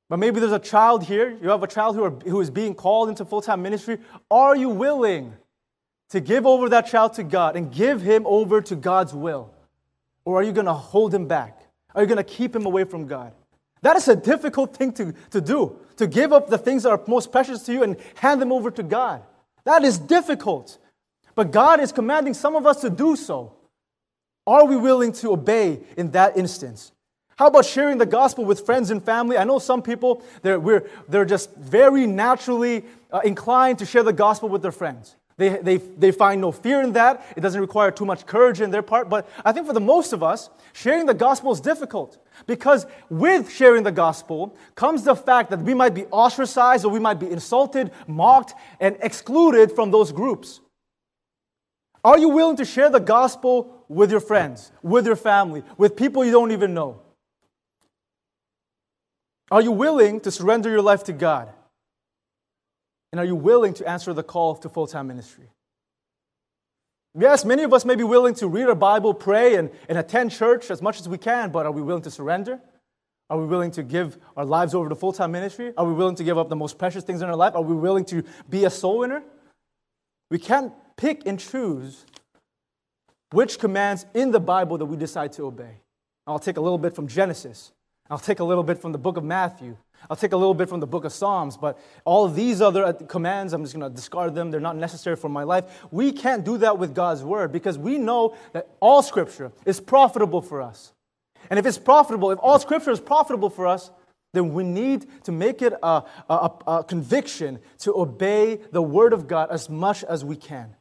But 0.10 0.18
maybe 0.20 0.40
there's 0.40 0.52
a 0.52 0.60
child 0.60 1.04
here. 1.04 1.38
You 1.42 1.50
have 1.50 1.64
a 1.64 1.68
child 1.68 1.96
who, 1.96 2.04
are, 2.04 2.12
who 2.12 2.42
is 2.42 2.50
being 2.50 2.76
called 2.76 3.10
into 3.10 3.24
full 3.24 3.42
time 3.42 3.62
ministry. 3.62 3.98
Are 4.30 4.56
you 4.56 4.70
willing 4.70 5.34
to 6.12 6.19
give 6.19 6.45
over 6.45 6.69
that 6.69 6.88
child 6.88 7.13
to 7.13 7.24
God 7.24 7.56
and 7.56 7.71
give 7.71 8.02
him 8.02 8.26
over 8.26 8.62
to 8.62 8.76
God's 8.76 9.13
will? 9.13 9.52
Or 10.26 10.39
are 10.39 10.43
you 10.43 10.52
going 10.52 10.67
to 10.67 10.74
hold 10.74 11.13
him 11.13 11.28
back? 11.28 11.60
Are 11.95 12.02
you 12.02 12.08
going 12.08 12.17
to 12.17 12.24
keep 12.24 12.56
him 12.56 12.65
away 12.65 12.84
from 12.84 13.08
God? 13.08 13.34
That 13.82 13.95
is 13.95 14.08
a 14.08 14.15
difficult 14.15 14.76
thing 14.76 14.93
to, 14.93 15.13
to 15.32 15.41
do, 15.41 15.80
to 15.97 16.08
give 16.08 16.32
up 16.32 16.50
the 16.50 16.58
things 16.58 16.84
that 16.84 16.89
are 16.89 17.02
most 17.08 17.32
precious 17.32 17.63
to 17.63 17.74
you 17.74 17.84
and 17.84 17.97
hand 18.15 18.41
them 18.41 18.52
over 18.52 18.69
to 18.71 18.84
God. 18.84 19.24
That 19.63 19.84
is 19.84 19.97
difficult. 19.97 20.78
But 21.34 21.52
God 21.52 21.80
is 21.80 21.91
commanding 21.91 22.34
some 22.34 22.56
of 22.56 22.65
us 22.65 22.82
to 22.82 22.89
do 22.89 23.15
so. 23.15 23.54
Are 24.45 24.65
we 24.65 24.76
willing 24.76 25.13
to 25.13 25.32
obey 25.32 25.80
in 25.97 26.12
that 26.12 26.38
instance? 26.38 26.91
How 27.38 27.47
about 27.47 27.65
sharing 27.65 27.97
the 27.97 28.06
gospel 28.06 28.45
with 28.45 28.65
friends 28.65 28.91
and 28.91 29.04
family? 29.04 29.38
I 29.38 29.45
know 29.45 29.60
some 29.60 29.82
people, 29.82 30.24
they're, 30.41 30.60
we're, 30.60 30.88
they're 31.08 31.26
just 31.26 31.56
very 31.56 32.06
naturally 32.06 32.86
uh, 33.12 33.21
inclined 33.24 33.80
to 33.80 33.86
share 33.86 34.04
the 34.04 34.13
gospel 34.13 34.50
with 34.50 34.62
their 34.62 34.71
friends. 34.71 35.15
They, 35.38 35.50
they, 35.50 35.78
they 35.78 36.12
find 36.12 36.41
no 36.41 36.52
fear 36.52 36.82
in 36.82 36.94
that. 36.94 37.26
It 37.36 37.41
doesn't 37.41 37.60
require 37.60 37.91
too 37.91 38.06
much 38.06 38.26
courage 38.26 38.62
in 38.62 38.72
their 38.72 38.82
part. 38.82 39.10
But 39.10 39.28
I 39.44 39.52
think 39.52 39.67
for 39.67 39.74
the 39.74 39.80
most 39.80 40.13
of 40.13 40.22
us, 40.22 40.50
sharing 40.74 41.06
the 41.06 41.13
gospel 41.13 41.52
is 41.52 41.60
difficult 41.60 42.17
because 42.48 42.86
with 43.10 43.52
sharing 43.52 43.84
the 43.84 43.91
gospel 43.91 44.56
comes 44.76 45.04
the 45.04 45.15
fact 45.15 45.50
that 45.50 45.62
we 45.62 45.74
might 45.74 45.94
be 45.94 46.06
ostracized 46.06 46.86
or 46.86 46.91
we 46.91 47.00
might 47.00 47.20
be 47.20 47.30
insulted, 47.30 47.91
mocked, 48.08 48.54
and 48.80 48.98
excluded 49.02 49.72
from 49.72 49.91
those 49.91 50.12
groups. 50.12 50.60
Are 52.04 52.17
you 52.17 52.30
willing 52.30 52.58
to 52.58 52.65
share 52.65 52.89
the 52.89 53.00
gospel 53.00 53.86
with 53.88 54.12
your 54.12 54.20
friends, 54.20 54.72
with 54.82 55.06
your 55.06 55.15
family, 55.15 55.63
with 55.78 55.96
people 55.96 56.26
you 56.26 56.32
don't 56.32 56.52
even 56.52 56.74
know? 56.74 57.02
Are 59.52 59.62
you 59.62 59.72
willing 59.72 60.20
to 60.22 60.32
surrender 60.32 60.70
your 60.70 60.82
life 60.82 61.04
to 61.06 61.13
God? 61.13 61.52
And 63.12 63.19
are 63.19 63.26
you 63.26 63.36
willing 63.36 63.74
to 63.76 63.88
answer 63.88 64.13
the 64.13 64.24
call 64.24 64.56
to 64.56 64.69
full 64.69 64.88
time 64.88 65.08
ministry? 65.08 65.50
Yes, 67.17 67.43
many 67.43 67.63
of 67.63 67.74
us 67.74 67.84
may 67.84 67.95
be 67.95 68.06
willing 68.06 68.34
to 68.36 68.47
read 68.47 68.67
our 68.67 68.76
Bible, 68.76 69.13
pray, 69.13 69.56
and, 69.56 69.69
and 69.89 69.97
attend 69.97 70.32
church 70.32 70.71
as 70.71 70.82
much 70.82 71.00
as 71.00 71.10
we 71.10 71.17
can, 71.17 71.52
but 71.52 71.65
are 71.65 71.71
we 71.71 71.82
willing 71.82 72.04
to 72.04 72.12
surrender? 72.12 72.62
Are 73.30 73.38
we 73.38 73.45
willing 73.45 73.71
to 73.71 73.84
give 73.84 74.17
our 74.38 74.45
lives 74.45 74.74
over 74.74 74.88
to 74.89 74.95
full 74.95 75.12
time 75.12 75.32
ministry? 75.32 75.74
Are 75.78 75.86
we 75.86 75.93
willing 75.93 76.15
to 76.15 76.24
give 76.24 76.38
up 76.38 76.50
the 76.50 76.56
most 76.56 76.78
precious 76.78 77.04
things 77.04 77.21
in 77.21 77.30
our 77.30 77.36
life? 77.36 77.56
Are 77.56 77.62
we 77.62 77.76
willing 77.76 78.06
to 78.06 78.24
be 78.50 78.65
a 78.65 78.69
soul 78.69 79.00
winner? 79.00 79.24
We 80.30 80.38
can't 80.38 80.74
pick 80.95 81.26
and 81.26 81.39
choose 81.39 82.06
which 83.32 83.60
commands 83.60 84.06
in 84.13 84.32
the 84.32 84.39
Bible 84.39 84.78
that 84.78 84.86
we 84.86 84.97
decide 84.97 85.32
to 85.34 85.45
obey. 85.45 85.78
I'll 86.28 86.39
take 86.39 86.58
a 86.58 86.62
little 86.62 86.78
bit 86.78 86.95
from 86.95 87.08
Genesis. 87.08 87.71
I'll 88.10 88.19
take 88.19 88.39
a 88.39 88.43
little 88.43 88.63
bit 88.63 88.78
from 88.78 88.91
the 88.91 88.97
book 88.97 89.17
of 89.17 89.24
Matthew. 89.24 89.78
I'll 90.10 90.18
take 90.18 90.32
a 90.34 90.38
little 90.38 90.54
bit 90.54 90.70
from 90.70 90.80
the 90.80 90.88
book 90.88 91.06
of 91.06 91.14
Psalms, 91.14 91.58
but 91.58 91.80
all 92.06 92.28
these 92.28 92.62
other 92.62 92.84
uh, 92.84 92.94
commands, 92.94 93.54
I'm 93.54 93.64
just 93.64 93.76
going 93.76 93.90
to 93.90 93.96
discard 93.96 94.36
them. 94.36 94.52
They're 94.52 94.60
not 94.60 94.76
necessary 94.76 95.16
for 95.16 95.30
my 95.30 95.44
life. 95.44 95.66
We 95.92 96.12
can't 96.12 96.44
do 96.44 96.58
that 96.60 96.78
with 96.78 96.96
God's 96.96 97.24
word 97.24 97.52
because 97.52 97.78
we 97.78 97.98
know 97.98 98.36
that 98.54 98.70
all 98.80 99.02
scripture 99.02 99.52
is 99.66 99.80
profitable 99.80 100.42
for 100.42 100.62
us. 100.62 100.94
And 101.50 101.60
if 101.60 101.66
it's 101.66 101.78
profitable, 101.78 102.32
if 102.32 102.40
all 102.42 102.60
scripture 102.60 102.92
is 102.92 103.00
profitable 103.00 103.50
for 103.50 103.68
us, 103.68 103.92
then 104.34 104.54
we 104.54 104.64
need 104.64 105.06
to 105.26 105.32
make 105.32 105.62
it 105.62 105.74
a, 105.84 106.04
a, 106.30 106.52
a 106.68 106.84
conviction 106.84 107.60
to 107.80 107.98
obey 107.98 108.60
the 108.72 108.82
word 108.82 109.14
of 109.14 109.28
God 109.28 109.52
as 109.52 109.70
much 109.70 110.04
as 110.04 110.24
we 110.24 110.36
can. 110.36 110.76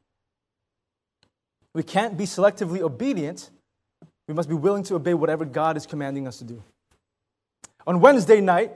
We 1.75 1.83
can't 1.83 2.17
be 2.17 2.25
selectively 2.25 2.81
obedient. 2.81 3.51
We 4.29 4.35
must 4.35 4.49
be 4.49 4.55
willing 4.55 4.85
to 4.85 4.95
obey 4.95 5.15
whatever 5.15 5.45
God 5.45 5.77
is 5.77 5.87
commanding 5.87 6.27
us 6.27 6.39
to 6.39 6.45
do. 6.45 6.63
On 7.87 8.01
Wednesday 8.01 8.41
night, 8.41 8.73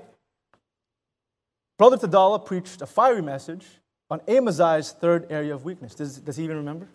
Brother 1.76 1.96
Tadala 1.96 2.44
preached 2.44 2.82
a 2.82 2.86
fiery 2.86 3.22
message 3.22 3.66
on 4.08 4.20
Amaziah's 4.28 4.92
third 4.92 5.26
area 5.30 5.54
of 5.54 5.64
weakness. 5.64 5.94
Does, 5.94 6.18
does 6.18 6.36
he 6.36 6.44
even 6.44 6.58
remember? 6.58 6.88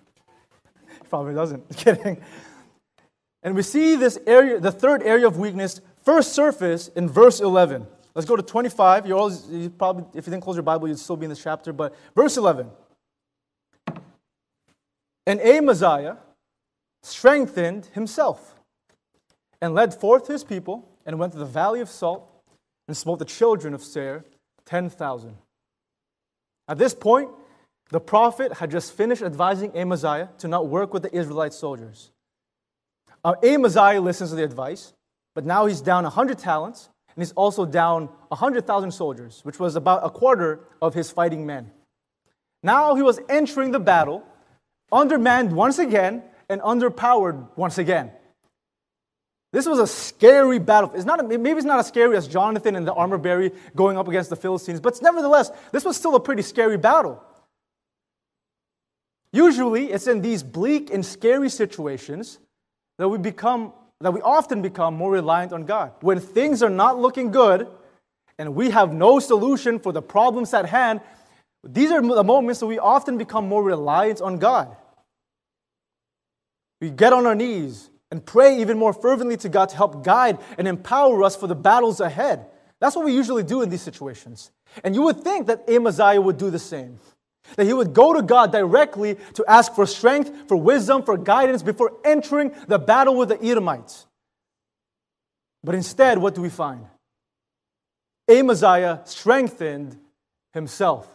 he 0.89 1.07
probably 1.09 1.33
doesn't. 1.33 1.67
kidding. 1.75 2.21
And 3.43 3.55
we 3.55 3.61
see 3.61 3.95
this 3.95 4.17
area, 4.25 4.59
the 4.59 4.71
third 4.71 5.03
area 5.03 5.27
of 5.27 5.37
weakness, 5.37 5.81
first 6.03 6.33
surface 6.33 6.87
in 6.89 7.09
verse 7.09 7.41
11. 7.41 7.87
Let's 8.15 8.27
go 8.27 8.35
to 8.35 8.43
25. 8.43 9.05
You're 9.05 9.17
always, 9.17 9.45
you 9.49 9.69
probably, 9.69 10.05
if 10.17 10.25
you 10.27 10.31
didn't 10.31 10.43
close 10.43 10.55
your 10.55 10.63
Bible, 10.63 10.87
you'd 10.87 10.99
still 10.99 11.17
be 11.17 11.25
in 11.25 11.29
this 11.29 11.43
chapter. 11.43 11.73
But 11.73 11.95
verse 12.15 12.37
11. 12.37 12.69
And 15.25 15.39
Amaziah 15.41 16.17
strengthened 17.03 17.87
himself 17.93 18.55
and 19.61 19.73
led 19.73 19.93
forth 19.93 20.27
his 20.27 20.43
people 20.43 20.89
and 21.05 21.19
went 21.19 21.33
to 21.33 21.39
the 21.39 21.45
valley 21.45 21.81
of 21.81 21.89
Salt 21.89 22.27
and 22.87 22.97
smote 22.97 23.19
the 23.19 23.25
children 23.25 23.73
of 23.73 23.83
Seir 23.83 24.25
10,000. 24.69 25.35
At 26.67 26.77
this 26.77 26.93
point, 26.93 27.31
the 27.89 27.99
prophet 27.99 28.53
had 28.53 28.69
just 28.69 28.93
finished 28.93 29.23
advising 29.23 29.75
Amaziah 29.75 30.29
to 30.37 30.47
not 30.47 30.67
work 30.67 30.93
with 30.93 31.01
the 31.01 31.15
Israelite 31.15 31.53
soldiers. 31.53 32.11
Uh, 33.23 33.33
Amaziah 33.43 33.99
listens 33.99 34.29
to 34.29 34.35
the 34.35 34.43
advice, 34.43 34.93
but 35.33 35.43
now 35.43 35.65
he's 35.65 35.81
down 35.81 36.03
100 36.03 36.37
talents, 36.37 36.89
and 37.15 37.23
he's 37.23 37.31
also 37.31 37.65
down 37.65 38.09
100,000 38.27 38.91
soldiers, 38.91 39.41
which 39.43 39.59
was 39.59 39.75
about 39.75 40.05
a 40.05 40.09
quarter 40.11 40.59
of 40.81 40.93
his 40.93 41.09
fighting 41.09 41.47
men. 41.47 41.71
Now 42.61 42.93
he 42.93 43.01
was 43.01 43.19
entering 43.27 43.71
the 43.71 43.79
battle, 43.79 44.23
undermanned 44.91 45.51
once 45.51 45.79
again, 45.79 46.21
and 46.47 46.61
underpowered 46.61 47.47
once 47.55 47.79
again. 47.79 48.11
This 49.51 49.65
was 49.65 49.79
a 49.79 49.87
scary 49.87 50.59
battle. 50.59 50.91
It's 50.93 51.05
not, 51.05 51.27
maybe 51.27 51.51
it's 51.51 51.65
not 51.65 51.79
as 51.79 51.87
scary 51.87 52.15
as 52.15 52.27
Jonathan 52.27 52.75
and 52.75 52.85
the 52.85 52.93
armor 52.93 53.17
bearer 53.17 53.49
going 53.75 53.97
up 53.97 54.07
against 54.07 54.29
the 54.29 54.35
Philistines, 54.35 54.79
but 54.79 55.01
nevertheless, 55.01 55.51
this 55.71 55.83
was 55.83 55.97
still 55.97 56.15
a 56.15 56.19
pretty 56.19 56.43
scary 56.43 56.77
battle. 56.77 57.23
Usually, 59.31 59.91
it's 59.91 60.07
in 60.07 60.21
these 60.21 60.43
bleak 60.43 60.91
and 60.91 61.05
scary 61.05 61.49
situations 61.49 62.39
that 62.97 63.07
we 63.09 63.17
become, 63.17 63.73
that 64.01 64.11
we 64.11 64.21
often 64.21 64.61
become 64.61 64.95
more 64.95 65.11
reliant 65.11 65.53
on 65.53 65.65
God. 65.65 65.93
When 66.01 66.19
things 66.19 66.61
are 66.61 66.69
not 66.69 66.99
looking 66.99 67.31
good 67.31 67.67
and 68.37 68.55
we 68.55 68.69
have 68.69 68.93
no 68.93 69.19
solution 69.19 69.79
for 69.79 69.91
the 69.91 70.01
problems 70.01 70.53
at 70.53 70.65
hand, 70.67 71.01
these 71.63 71.91
are 71.91 72.01
the 72.01 72.23
moments 72.23 72.59
that 72.59 72.67
we 72.67 72.79
often 72.79 73.17
become 73.17 73.47
more 73.47 73.63
reliant 73.63 74.21
on 74.21 74.37
God. 74.37 74.75
We 76.81 76.89
get 76.89 77.13
on 77.13 77.25
our 77.25 77.35
knees 77.35 77.89
and 78.11 78.25
pray 78.25 78.59
even 78.59 78.77
more 78.77 78.93
fervently 78.93 79.37
to 79.37 79.49
God 79.49 79.69
to 79.69 79.75
help 79.75 80.03
guide 80.03 80.39
and 80.57 80.67
empower 80.67 81.23
us 81.23 81.35
for 81.35 81.47
the 81.47 81.55
battles 81.55 81.99
ahead. 81.99 82.45
That's 82.79 82.95
what 82.95 83.05
we 83.05 83.13
usually 83.13 83.43
do 83.43 83.61
in 83.61 83.69
these 83.69 83.81
situations. 83.81 84.51
And 84.83 84.95
you 84.95 85.03
would 85.03 85.21
think 85.21 85.47
that 85.47 85.69
Amaziah 85.69 86.21
would 86.21 86.37
do 86.37 86.49
the 86.49 86.59
same. 86.59 86.99
That 87.55 87.65
he 87.65 87.73
would 87.73 87.93
go 87.93 88.13
to 88.13 88.21
God 88.21 88.51
directly 88.51 89.17
to 89.33 89.45
ask 89.47 89.73
for 89.73 89.85
strength, 89.85 90.47
for 90.47 90.55
wisdom, 90.55 91.03
for 91.03 91.17
guidance 91.17 91.63
before 91.63 91.93
entering 92.05 92.51
the 92.67 92.79
battle 92.79 93.15
with 93.15 93.29
the 93.29 93.43
Edomites. 93.43 94.05
But 95.63 95.75
instead, 95.75 96.19
what 96.19 96.35
do 96.35 96.41
we 96.41 96.49
find? 96.49 96.85
Amaziah 98.29 99.01
strengthened 99.05 99.97
himself. 100.53 101.07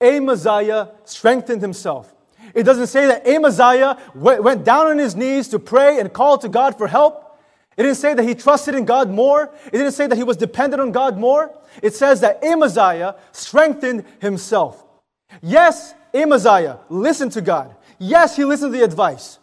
Amaziah 0.00 0.92
strengthened 1.04 1.60
himself. 1.60 2.14
It 2.54 2.64
doesn't 2.64 2.88
say 2.88 3.06
that 3.06 3.26
Amaziah 3.26 3.98
went 4.14 4.64
down 4.64 4.88
on 4.88 4.98
his 4.98 5.14
knees 5.14 5.48
to 5.48 5.58
pray 5.58 6.00
and 6.00 6.12
call 6.12 6.38
to 6.38 6.48
God 6.48 6.76
for 6.76 6.86
help. 6.86 7.38
It 7.76 7.82
didn't 7.82 7.98
say 7.98 8.12
that 8.14 8.24
he 8.24 8.34
trusted 8.34 8.74
in 8.74 8.84
God 8.84 9.08
more. 9.08 9.54
It 9.66 9.72
didn't 9.72 9.92
say 9.92 10.08
that 10.08 10.16
he 10.16 10.24
was 10.24 10.36
dependent 10.36 10.82
on 10.82 10.90
God 10.90 11.16
more. 11.16 11.56
It 11.80 11.94
says 11.94 12.20
that 12.22 12.42
Amaziah 12.42 13.14
strengthened 13.30 14.04
himself. 14.20 14.84
Yes, 15.42 15.94
Amaziah 16.12 16.80
listened 16.88 17.32
to 17.32 17.40
God. 17.40 17.76
Yes, 17.98 18.36
he 18.36 18.44
listened 18.44 18.72
to 18.72 18.78
the 18.78 18.84
advice. 18.84 19.38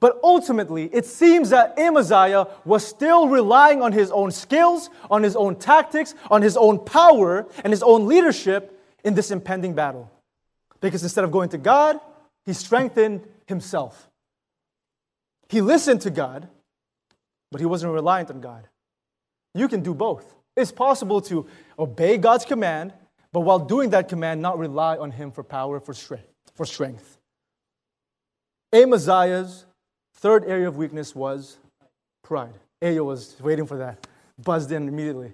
But 0.00 0.18
ultimately, 0.22 0.86
it 0.92 1.06
seems 1.06 1.50
that 1.50 1.78
Amaziah 1.78 2.48
was 2.64 2.86
still 2.86 3.28
relying 3.28 3.82
on 3.82 3.92
his 3.92 4.10
own 4.10 4.32
skills, 4.32 4.90
on 5.10 5.22
his 5.22 5.36
own 5.36 5.56
tactics, 5.56 6.14
on 6.30 6.42
his 6.42 6.56
own 6.56 6.78
power, 6.84 7.46
and 7.62 7.72
his 7.72 7.82
own 7.82 8.08
leadership 8.08 8.80
in 9.04 9.14
this 9.14 9.30
impending 9.30 9.74
battle. 9.74 10.10
Because 10.80 11.02
instead 11.02 11.24
of 11.24 11.30
going 11.30 11.50
to 11.50 11.58
God, 11.58 12.00
he 12.46 12.52
strengthened 12.52 13.26
himself. 13.46 14.08
He 15.48 15.60
listened 15.60 16.00
to 16.02 16.10
God, 16.10 16.48
but 17.50 17.60
he 17.60 17.66
wasn't 17.66 17.92
reliant 17.92 18.30
on 18.30 18.40
God. 18.40 18.68
You 19.54 19.68
can 19.68 19.82
do 19.82 19.94
both. 19.94 20.34
It's 20.56 20.72
possible 20.72 21.20
to 21.22 21.46
obey 21.78 22.16
God's 22.16 22.44
command, 22.44 22.92
but 23.32 23.40
while 23.40 23.58
doing 23.58 23.90
that 23.90 24.08
command, 24.08 24.40
not 24.40 24.58
rely 24.58 24.96
on 24.96 25.10
Him 25.10 25.32
for 25.32 25.42
power, 25.42 25.80
for 25.80 25.94
strength. 25.94 26.28
For 26.54 26.64
strength. 26.64 27.18
Amaziah's 28.72 29.64
third 30.14 30.44
area 30.44 30.68
of 30.68 30.76
weakness 30.76 31.14
was 31.14 31.58
pride. 32.22 32.54
Ayo 32.82 33.04
was 33.04 33.36
waiting 33.40 33.66
for 33.66 33.78
that, 33.78 34.06
buzzed 34.42 34.70
in 34.72 34.88
immediately. 34.88 35.32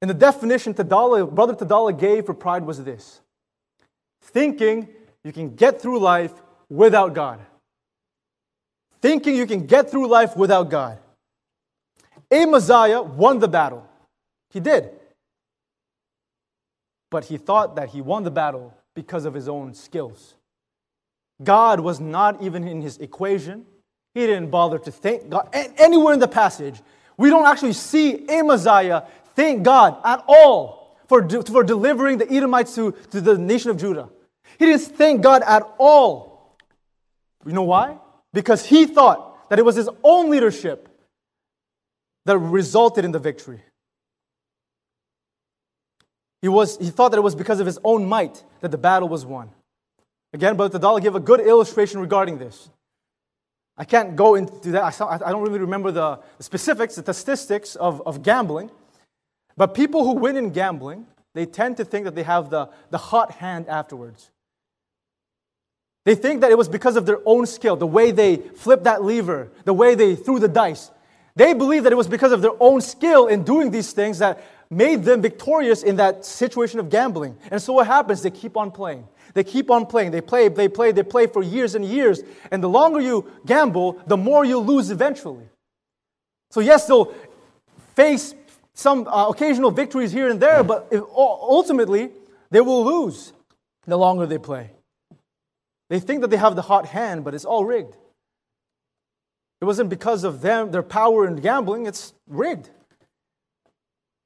And 0.00 0.10
the 0.10 0.14
definition 0.14 0.74
Tadala, 0.74 1.32
Brother 1.32 1.54
Tadala 1.54 1.98
gave 1.98 2.26
for 2.26 2.34
pride 2.34 2.64
was 2.64 2.82
this 2.82 3.20
thinking 4.22 4.88
you 5.24 5.32
can 5.32 5.54
get 5.54 5.80
through 5.80 5.98
life 5.98 6.32
without 6.68 7.14
God. 7.14 7.40
Thinking 9.00 9.34
you 9.34 9.46
can 9.46 9.66
get 9.66 9.90
through 9.90 10.06
life 10.06 10.36
without 10.36 10.70
God. 10.70 10.98
Amaziah 12.30 13.02
won 13.02 13.38
the 13.38 13.48
battle. 13.48 13.86
He 14.50 14.60
did. 14.60 14.90
But 17.10 17.24
he 17.24 17.36
thought 17.36 17.76
that 17.76 17.90
he 17.90 18.00
won 18.00 18.24
the 18.24 18.30
battle 18.30 18.74
because 18.94 19.24
of 19.24 19.34
his 19.34 19.48
own 19.48 19.74
skills. 19.74 20.34
God 21.42 21.80
was 21.80 22.00
not 22.00 22.42
even 22.42 22.66
in 22.66 22.80
his 22.80 22.98
equation. 22.98 23.66
He 24.14 24.26
didn't 24.26 24.50
bother 24.50 24.78
to 24.78 24.92
thank 24.92 25.28
God. 25.28 25.48
Anywhere 25.52 26.14
in 26.14 26.20
the 26.20 26.28
passage, 26.28 26.80
we 27.16 27.30
don't 27.30 27.46
actually 27.46 27.72
see 27.72 28.28
Amaziah 28.28 29.04
thank 29.34 29.62
God 29.62 29.98
at 30.04 30.24
all 30.26 30.96
for, 31.08 31.28
for 31.28 31.64
delivering 31.64 32.18
the 32.18 32.30
Edomites 32.30 32.74
to, 32.76 32.92
to 33.10 33.20
the 33.20 33.36
nation 33.36 33.70
of 33.70 33.76
Judah. 33.76 34.08
He 34.58 34.66
didn't 34.66 34.82
thank 34.82 35.22
God 35.22 35.42
at 35.46 35.62
all. 35.78 36.56
You 37.46 37.52
know 37.52 37.62
why? 37.62 37.98
Because 38.32 38.64
he 38.64 38.86
thought 38.86 39.48
that 39.50 39.58
it 39.58 39.64
was 39.64 39.76
his 39.76 39.88
own 40.02 40.30
leadership 40.30 40.88
that 42.24 42.38
resulted 42.38 43.04
in 43.04 43.12
the 43.12 43.18
victory. 43.18 43.60
He, 46.40 46.48
was, 46.48 46.78
he 46.78 46.90
thought 46.90 47.10
that 47.10 47.18
it 47.18 47.22
was 47.22 47.34
because 47.34 47.60
of 47.60 47.66
his 47.66 47.78
own 47.84 48.06
might 48.06 48.42
that 48.60 48.70
the 48.70 48.78
battle 48.78 49.08
was 49.08 49.24
won. 49.24 49.50
Again, 50.32 50.56
Brother 50.56 50.78
Tadala 50.78 51.00
gave 51.00 51.14
a 51.14 51.20
good 51.20 51.40
illustration 51.40 52.00
regarding 52.00 52.38
this. 52.38 52.68
I 53.76 53.84
can't 53.84 54.14
go 54.14 54.34
into 54.34 54.70
that. 54.72 55.00
I 55.00 55.30
don't 55.30 55.42
really 55.42 55.58
remember 55.58 55.90
the 55.90 56.20
specifics, 56.40 56.96
the 56.96 57.14
statistics 57.14 57.76
of, 57.76 58.02
of 58.06 58.22
gambling. 58.22 58.70
But 59.56 59.74
people 59.74 60.04
who 60.04 60.12
win 60.12 60.36
in 60.36 60.50
gambling, 60.50 61.06
they 61.34 61.46
tend 61.46 61.76
to 61.78 61.84
think 61.84 62.04
that 62.04 62.14
they 62.14 62.22
have 62.22 62.50
the, 62.50 62.68
the 62.90 62.98
hot 62.98 63.32
hand 63.32 63.68
afterwards. 63.68 64.30
They 66.04 66.14
think 66.14 66.42
that 66.42 66.50
it 66.50 66.58
was 66.58 66.68
because 66.68 66.96
of 66.96 67.06
their 67.06 67.20
own 67.24 67.46
skill, 67.46 67.76
the 67.76 67.86
way 67.86 68.10
they 68.10 68.36
flipped 68.36 68.84
that 68.84 69.02
lever, 69.02 69.50
the 69.64 69.72
way 69.72 69.94
they 69.94 70.14
threw 70.14 70.38
the 70.38 70.48
dice. 70.48 70.90
They 71.34 71.54
believe 71.54 71.84
that 71.84 71.92
it 71.92 71.96
was 71.96 72.08
because 72.08 72.30
of 72.30 72.42
their 72.42 72.52
own 72.60 72.80
skill 72.80 73.26
in 73.26 73.42
doing 73.42 73.70
these 73.70 73.92
things 73.92 74.18
that 74.18 74.44
made 74.70 75.04
them 75.04 75.22
victorious 75.22 75.82
in 75.82 75.96
that 75.96 76.24
situation 76.24 76.78
of 76.78 76.90
gambling. 76.90 77.36
And 77.50 77.60
so 77.60 77.72
what 77.72 77.86
happens? 77.86 78.22
They 78.22 78.30
keep 78.30 78.56
on 78.56 78.70
playing. 78.70 79.08
They 79.32 79.44
keep 79.44 79.70
on 79.70 79.86
playing. 79.86 80.12
They 80.12 80.20
play, 80.20 80.48
they 80.48 80.68
play, 80.68 80.92
they 80.92 81.02
play 81.02 81.26
for 81.26 81.42
years 81.42 81.74
and 81.74 81.84
years. 81.84 82.22
And 82.50 82.62
the 82.62 82.68
longer 82.68 83.00
you 83.00 83.30
gamble, 83.46 84.00
the 84.06 84.16
more 84.16 84.44
you 84.44 84.58
lose 84.58 84.90
eventually. 84.90 85.48
So, 86.50 86.60
yes, 86.60 86.86
they'll 86.86 87.12
face 87.96 88.34
some 88.74 89.08
uh, 89.08 89.28
occasional 89.28 89.70
victories 89.70 90.12
here 90.12 90.28
and 90.28 90.38
there, 90.38 90.62
but 90.62 90.92
ultimately, 90.92 92.10
they 92.50 92.60
will 92.60 92.84
lose 92.84 93.32
the 93.86 93.96
longer 93.96 94.26
they 94.26 94.38
play. 94.38 94.70
They 95.90 96.00
think 96.00 96.22
that 96.22 96.30
they 96.30 96.36
have 96.36 96.56
the 96.56 96.62
hot 96.62 96.86
hand, 96.86 97.24
but 97.24 97.34
it's 97.34 97.44
all 97.44 97.64
rigged. 97.64 97.96
It 99.60 99.64
wasn't 99.64 99.90
because 99.90 100.24
of 100.24 100.40
them, 100.40 100.70
their 100.70 100.82
power 100.82 101.26
in 101.26 101.36
gambling, 101.36 101.86
it's 101.86 102.12
rigged. 102.26 102.70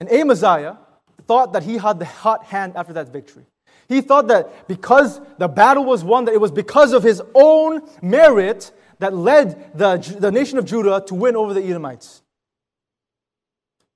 And 0.01 0.11
Amaziah 0.11 0.79
thought 1.27 1.53
that 1.53 1.63
he 1.63 1.79
had 1.79 1.99
the 1.99 2.05
hot 2.05 2.45
hand 2.45 2.73
after 2.77 2.93
that 2.95 3.09
victory. 3.09 3.47
He 3.89 4.01
thought 4.01 4.29
that 4.29 4.69
because 4.69 5.21
the 5.39 5.49
battle 5.49 5.85
was 5.85 6.05
won, 6.05 6.27
that 6.27 6.35
it 6.35 6.41
was 6.41 6.53
because 6.53 6.93
of 6.93 7.03
his 7.03 7.23
own 7.35 7.83
merit 8.03 8.73
that 8.99 9.15
led 9.15 9.77
the, 9.77 9.97
the 10.19 10.31
nation 10.31 10.59
of 10.59 10.65
Judah 10.65 11.03
to 11.07 11.15
win 11.15 11.37
over 11.37 11.55
the 11.55 11.63
Edomites, 11.63 12.23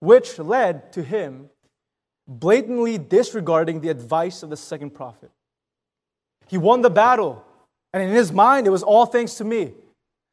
which 0.00 0.38
led 0.38 0.92
to 0.92 1.02
him 1.02 1.50
blatantly 2.26 2.98
disregarding 2.98 3.80
the 3.80 3.88
advice 3.88 4.42
of 4.42 4.50
the 4.50 4.56
second 4.56 4.90
prophet. 4.90 5.30
He 6.48 6.56
won 6.56 6.82
the 6.82 6.90
battle, 6.90 7.44
and 7.92 8.02
in 8.02 8.10
his 8.10 8.32
mind, 8.32 8.66
it 8.66 8.70
was 8.70 8.82
all 8.82 9.06
thanks 9.06 9.34
to 9.34 9.44
me. 9.44 9.72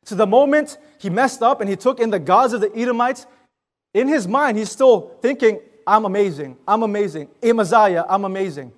So 0.06 0.16
the 0.16 0.28
moment 0.28 0.78
he 1.00 1.10
messed 1.10 1.42
up 1.42 1.62
and 1.62 1.70
he 1.70 1.76
took 1.76 2.00
in 2.00 2.10
the 2.10 2.20
gods 2.20 2.54
of 2.54 2.62
the 2.62 2.72
Edomites, 2.76 3.28
in 3.94 4.08
his 4.08 4.28
mind, 4.28 4.58
he's 4.58 4.72
still 4.72 5.18
thinking, 5.22 5.60
I'm 5.86 6.06
amazing, 6.06 6.58
I'm 6.68 6.84
amazing. 6.84 7.30
Amaziah, 7.44 8.06
I'm 8.08 8.26
amazing. 8.26 8.72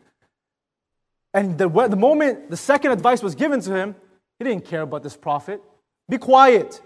And 1.33 1.57
the, 1.57 1.69
the 1.69 1.95
moment 1.95 2.49
the 2.49 2.57
second 2.57 2.91
advice 2.91 3.21
was 3.21 3.35
given 3.35 3.61
to 3.61 3.73
him, 3.73 3.95
he 4.39 4.45
didn't 4.45 4.65
care 4.65 4.81
about 4.81 5.03
this 5.03 5.15
prophet. 5.15 5.61
Be 6.09 6.17
quiet. 6.17 6.81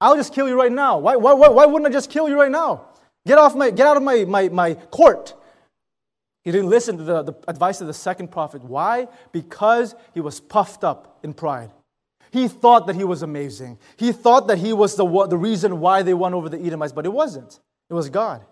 I'll 0.00 0.16
just 0.16 0.34
kill 0.34 0.48
you 0.48 0.58
right 0.58 0.72
now. 0.72 0.98
Why, 0.98 1.16
why, 1.16 1.32
why, 1.32 1.48
why 1.48 1.66
wouldn't 1.66 1.88
I 1.88 1.92
just 1.92 2.10
kill 2.10 2.28
you 2.28 2.38
right 2.38 2.50
now? 2.50 2.86
Get, 3.26 3.38
off 3.38 3.54
my, 3.54 3.70
get 3.70 3.86
out 3.86 3.96
of 3.96 4.02
my, 4.02 4.24
my, 4.24 4.48
my 4.48 4.74
court. 4.74 5.34
He 6.48 6.52
didn't 6.52 6.70
listen 6.70 6.96
to 6.96 7.04
the, 7.04 7.22
the 7.24 7.34
advice 7.46 7.82
of 7.82 7.88
the 7.88 7.92
second 7.92 8.28
prophet. 8.28 8.64
Why? 8.64 9.08
Because 9.32 9.94
he 10.14 10.22
was 10.22 10.40
puffed 10.40 10.82
up 10.82 11.18
in 11.22 11.34
pride. 11.34 11.70
He 12.30 12.48
thought 12.48 12.86
that 12.86 12.96
he 12.96 13.04
was 13.04 13.20
amazing. 13.20 13.76
He 13.98 14.12
thought 14.12 14.46
that 14.46 14.56
he 14.56 14.72
was 14.72 14.96
the, 14.96 15.04
the 15.28 15.36
reason 15.36 15.78
why 15.78 16.00
they 16.02 16.14
won 16.14 16.32
over 16.32 16.48
the 16.48 16.58
Edomites, 16.58 16.94
but 16.94 17.04
it 17.04 17.10
wasn't. 17.10 17.60
It 17.90 17.92
was 17.92 18.08
God. 18.08 18.46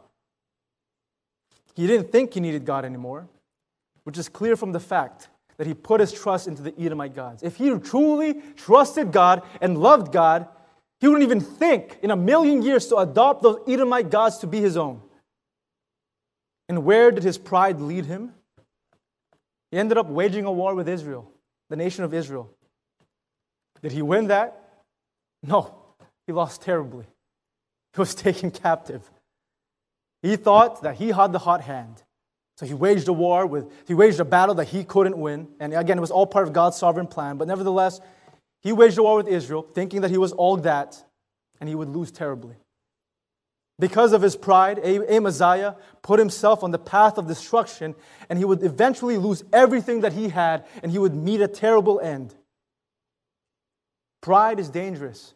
He 1.74 1.86
didn't 1.86 2.12
think 2.12 2.34
he 2.34 2.40
needed 2.40 2.66
God 2.66 2.84
anymore, 2.84 3.28
which 4.04 4.18
is 4.18 4.28
clear 4.28 4.56
from 4.56 4.72
the 4.72 4.80
fact 4.80 5.28
that 5.56 5.66
he 5.66 5.72
put 5.72 6.00
his 6.00 6.12
trust 6.12 6.48
into 6.48 6.60
the 6.60 6.78
Edomite 6.78 7.14
gods. 7.14 7.42
If 7.42 7.56
he 7.56 7.70
truly 7.78 8.42
trusted 8.56 9.10
God 9.10 9.42
and 9.62 9.78
loved 9.78 10.12
God, 10.12 10.48
he 11.00 11.08
wouldn't 11.08 11.24
even 11.24 11.40
think 11.40 11.98
in 12.02 12.10
a 12.10 12.16
million 12.16 12.60
years 12.60 12.88
to 12.88 12.96
adopt 12.96 13.42
those 13.42 13.60
Edomite 13.66 14.10
gods 14.10 14.36
to 14.40 14.46
be 14.46 14.60
his 14.60 14.76
own. 14.76 15.00
And 16.68 16.84
where 16.84 17.10
did 17.10 17.22
his 17.22 17.38
pride 17.38 17.80
lead 17.80 18.06
him? 18.06 18.32
He 19.70 19.78
ended 19.78 19.98
up 19.98 20.06
waging 20.06 20.44
a 20.44 20.52
war 20.52 20.74
with 20.74 20.88
Israel, 20.88 21.30
the 21.68 21.76
nation 21.76 22.04
of 22.04 22.14
Israel. 22.14 22.50
Did 23.82 23.92
he 23.92 24.02
win 24.02 24.28
that? 24.28 24.62
No, 25.42 25.74
he 26.26 26.32
lost 26.32 26.62
terribly. 26.62 27.04
He 27.94 28.00
was 28.00 28.14
taken 28.26 28.50
captive. 28.50 29.08
He 30.22 30.36
thought 30.36 30.82
that 30.82 30.96
he 30.96 31.08
had 31.08 31.32
the 31.32 31.38
hot 31.38 31.60
hand. 31.60 32.02
So 32.56 32.64
he 32.64 32.74
waged 32.74 33.06
a 33.08 33.12
war 33.12 33.46
with, 33.46 33.70
he 33.86 33.94
waged 33.94 34.18
a 34.18 34.24
battle 34.24 34.54
that 34.56 34.64
he 34.64 34.82
couldn't 34.82 35.18
win. 35.18 35.48
And 35.60 35.74
again, 35.74 35.98
it 35.98 36.00
was 36.00 36.10
all 36.10 36.26
part 36.26 36.46
of 36.46 36.54
God's 36.54 36.76
sovereign 36.76 37.06
plan. 37.06 37.36
But 37.36 37.48
nevertheless, 37.48 38.00
he 38.62 38.72
waged 38.72 38.98
a 38.98 39.02
war 39.02 39.16
with 39.16 39.28
Israel, 39.28 39.62
thinking 39.62 40.00
that 40.00 40.10
he 40.10 40.18
was 40.18 40.32
all 40.32 40.56
that, 40.58 41.04
and 41.60 41.68
he 41.68 41.74
would 41.74 41.90
lose 41.90 42.10
terribly. 42.10 42.56
Because 43.78 44.12
of 44.12 44.22
his 44.22 44.36
pride, 44.36 44.78
Amaziah 44.78 45.76
put 46.00 46.18
himself 46.18 46.64
on 46.64 46.70
the 46.70 46.78
path 46.78 47.18
of 47.18 47.26
destruction, 47.26 47.94
and 48.30 48.38
he 48.38 48.44
would 48.44 48.62
eventually 48.62 49.18
lose 49.18 49.44
everything 49.52 50.00
that 50.00 50.14
he 50.14 50.30
had, 50.30 50.64
and 50.82 50.90
he 50.90 50.98
would 50.98 51.14
meet 51.14 51.42
a 51.42 51.48
terrible 51.48 52.00
end. 52.00 52.34
Pride 54.22 54.58
is 54.58 54.70
dangerous. 54.70 55.34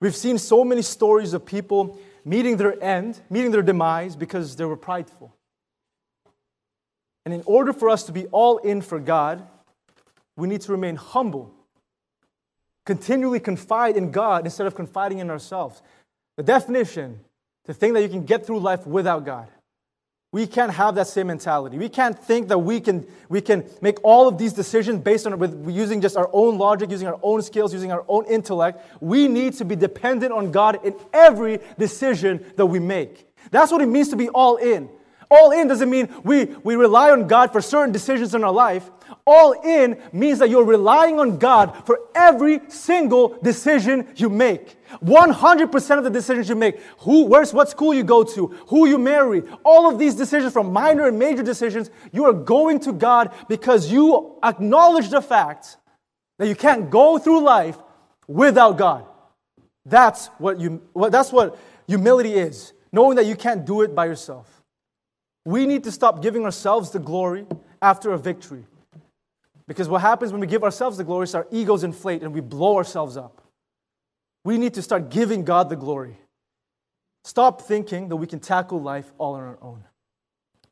We've 0.00 0.16
seen 0.16 0.38
so 0.38 0.64
many 0.64 0.82
stories 0.82 1.34
of 1.34 1.44
people 1.44 1.98
meeting 2.24 2.56
their 2.56 2.82
end, 2.82 3.20
meeting 3.30 3.50
their 3.50 3.62
demise 3.62 4.16
because 4.16 4.56
they 4.56 4.64
were 4.64 4.76
prideful. 4.76 5.34
And 7.24 7.34
in 7.34 7.42
order 7.44 7.72
for 7.72 7.88
us 7.88 8.04
to 8.04 8.12
be 8.12 8.26
all 8.26 8.58
in 8.58 8.80
for 8.82 8.98
God, 8.98 9.46
we 10.36 10.48
need 10.48 10.60
to 10.62 10.72
remain 10.72 10.96
humble, 10.96 11.54
continually 12.84 13.40
confide 13.40 13.96
in 13.96 14.10
God 14.10 14.44
instead 14.44 14.66
of 14.66 14.74
confiding 14.74 15.18
in 15.18 15.30
ourselves. 15.30 15.82
The 16.36 16.42
definition, 16.42 17.20
the 17.64 17.74
thing 17.74 17.94
that 17.94 18.02
you 18.02 18.08
can 18.08 18.24
get 18.24 18.46
through 18.46 18.60
life 18.60 18.86
without 18.86 19.24
God. 19.24 19.48
We 20.32 20.46
can't 20.46 20.72
have 20.72 20.96
that 20.96 21.06
same 21.06 21.28
mentality. 21.28 21.78
We 21.78 21.88
can't 21.88 22.18
think 22.18 22.48
that 22.48 22.58
we 22.58 22.80
can, 22.80 23.06
we 23.28 23.40
can 23.40 23.64
make 23.80 23.98
all 24.02 24.28
of 24.28 24.36
these 24.36 24.52
decisions 24.52 25.00
based 25.00 25.26
on 25.26 25.38
with, 25.38 25.70
using 25.70 26.00
just 26.00 26.16
our 26.16 26.28
own 26.32 26.58
logic, 26.58 26.90
using 26.90 27.08
our 27.08 27.18
own 27.22 27.40
skills, 27.40 27.72
using 27.72 27.90
our 27.90 28.04
own 28.06 28.26
intellect. 28.26 28.84
We 29.00 29.28
need 29.28 29.54
to 29.54 29.64
be 29.64 29.76
dependent 29.76 30.32
on 30.32 30.50
God 30.50 30.84
in 30.84 30.94
every 31.12 31.60
decision 31.78 32.44
that 32.56 32.66
we 32.66 32.80
make. 32.80 33.26
That's 33.50 33.72
what 33.72 33.80
it 33.80 33.86
means 33.86 34.08
to 34.08 34.16
be 34.16 34.28
all 34.28 34.56
in. 34.56 34.90
All 35.30 35.50
in 35.50 35.68
doesn't 35.68 35.90
mean 35.90 36.08
we, 36.22 36.44
we 36.62 36.76
rely 36.76 37.10
on 37.10 37.26
God 37.26 37.52
for 37.52 37.60
certain 37.60 37.92
decisions 37.92 38.34
in 38.34 38.44
our 38.44 38.52
life. 38.52 38.90
All 39.26 39.52
in 39.52 40.00
means 40.12 40.38
that 40.38 40.50
you're 40.50 40.64
relying 40.64 41.18
on 41.18 41.38
God 41.38 41.84
for 41.84 42.00
every 42.14 42.60
single 42.68 43.38
decision 43.42 44.06
you 44.16 44.28
make. 44.28 44.76
100% 45.04 45.98
of 45.98 46.04
the 46.04 46.10
decisions 46.10 46.48
you 46.48 46.54
make, 46.54 46.80
who, 46.98 47.24
where's, 47.24 47.52
what 47.52 47.68
school 47.68 47.92
you 47.92 48.04
go 48.04 48.22
to, 48.22 48.46
who 48.68 48.86
you 48.86 48.98
marry, 48.98 49.42
all 49.64 49.90
of 49.90 49.98
these 49.98 50.14
decisions 50.14 50.52
from 50.52 50.72
minor 50.72 51.08
and 51.08 51.18
major 51.18 51.42
decisions, 51.42 51.90
you 52.12 52.24
are 52.24 52.32
going 52.32 52.78
to 52.80 52.92
God 52.92 53.32
because 53.48 53.90
you 53.90 54.36
acknowledge 54.44 55.10
the 55.10 55.20
fact 55.20 55.76
that 56.38 56.46
you 56.46 56.54
can't 56.54 56.88
go 56.90 57.18
through 57.18 57.40
life 57.40 57.76
without 58.28 58.78
God. 58.78 59.06
That's 59.84 60.26
what, 60.38 60.60
you, 60.60 60.82
well, 60.94 61.10
that's 61.10 61.32
what 61.32 61.58
humility 61.86 62.34
is, 62.34 62.72
knowing 62.92 63.16
that 63.16 63.26
you 63.26 63.36
can't 63.36 63.64
do 63.64 63.82
it 63.82 63.94
by 63.94 64.06
yourself. 64.06 64.55
We 65.46 65.64
need 65.64 65.84
to 65.84 65.92
stop 65.92 66.22
giving 66.22 66.44
ourselves 66.44 66.90
the 66.90 66.98
glory 66.98 67.46
after 67.80 68.12
a 68.12 68.18
victory. 68.18 68.66
Because 69.68 69.88
what 69.88 70.00
happens 70.00 70.32
when 70.32 70.40
we 70.40 70.48
give 70.48 70.64
ourselves 70.64 70.96
the 70.96 71.04
glory 71.04 71.22
is 71.22 71.36
our 71.36 71.46
egos 71.52 71.84
inflate 71.84 72.22
and 72.24 72.34
we 72.34 72.40
blow 72.40 72.76
ourselves 72.76 73.16
up. 73.16 73.40
We 74.44 74.58
need 74.58 74.74
to 74.74 74.82
start 74.82 75.08
giving 75.08 75.44
God 75.44 75.68
the 75.68 75.76
glory. 75.76 76.18
Stop 77.24 77.62
thinking 77.62 78.08
that 78.08 78.16
we 78.16 78.26
can 78.26 78.40
tackle 78.40 78.82
life 78.82 79.12
all 79.18 79.34
on 79.34 79.42
our 79.44 79.58
own. 79.62 79.84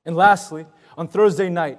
And 0.04 0.16
lastly, 0.16 0.66
on 0.98 1.06
Thursday 1.06 1.48
night, 1.48 1.78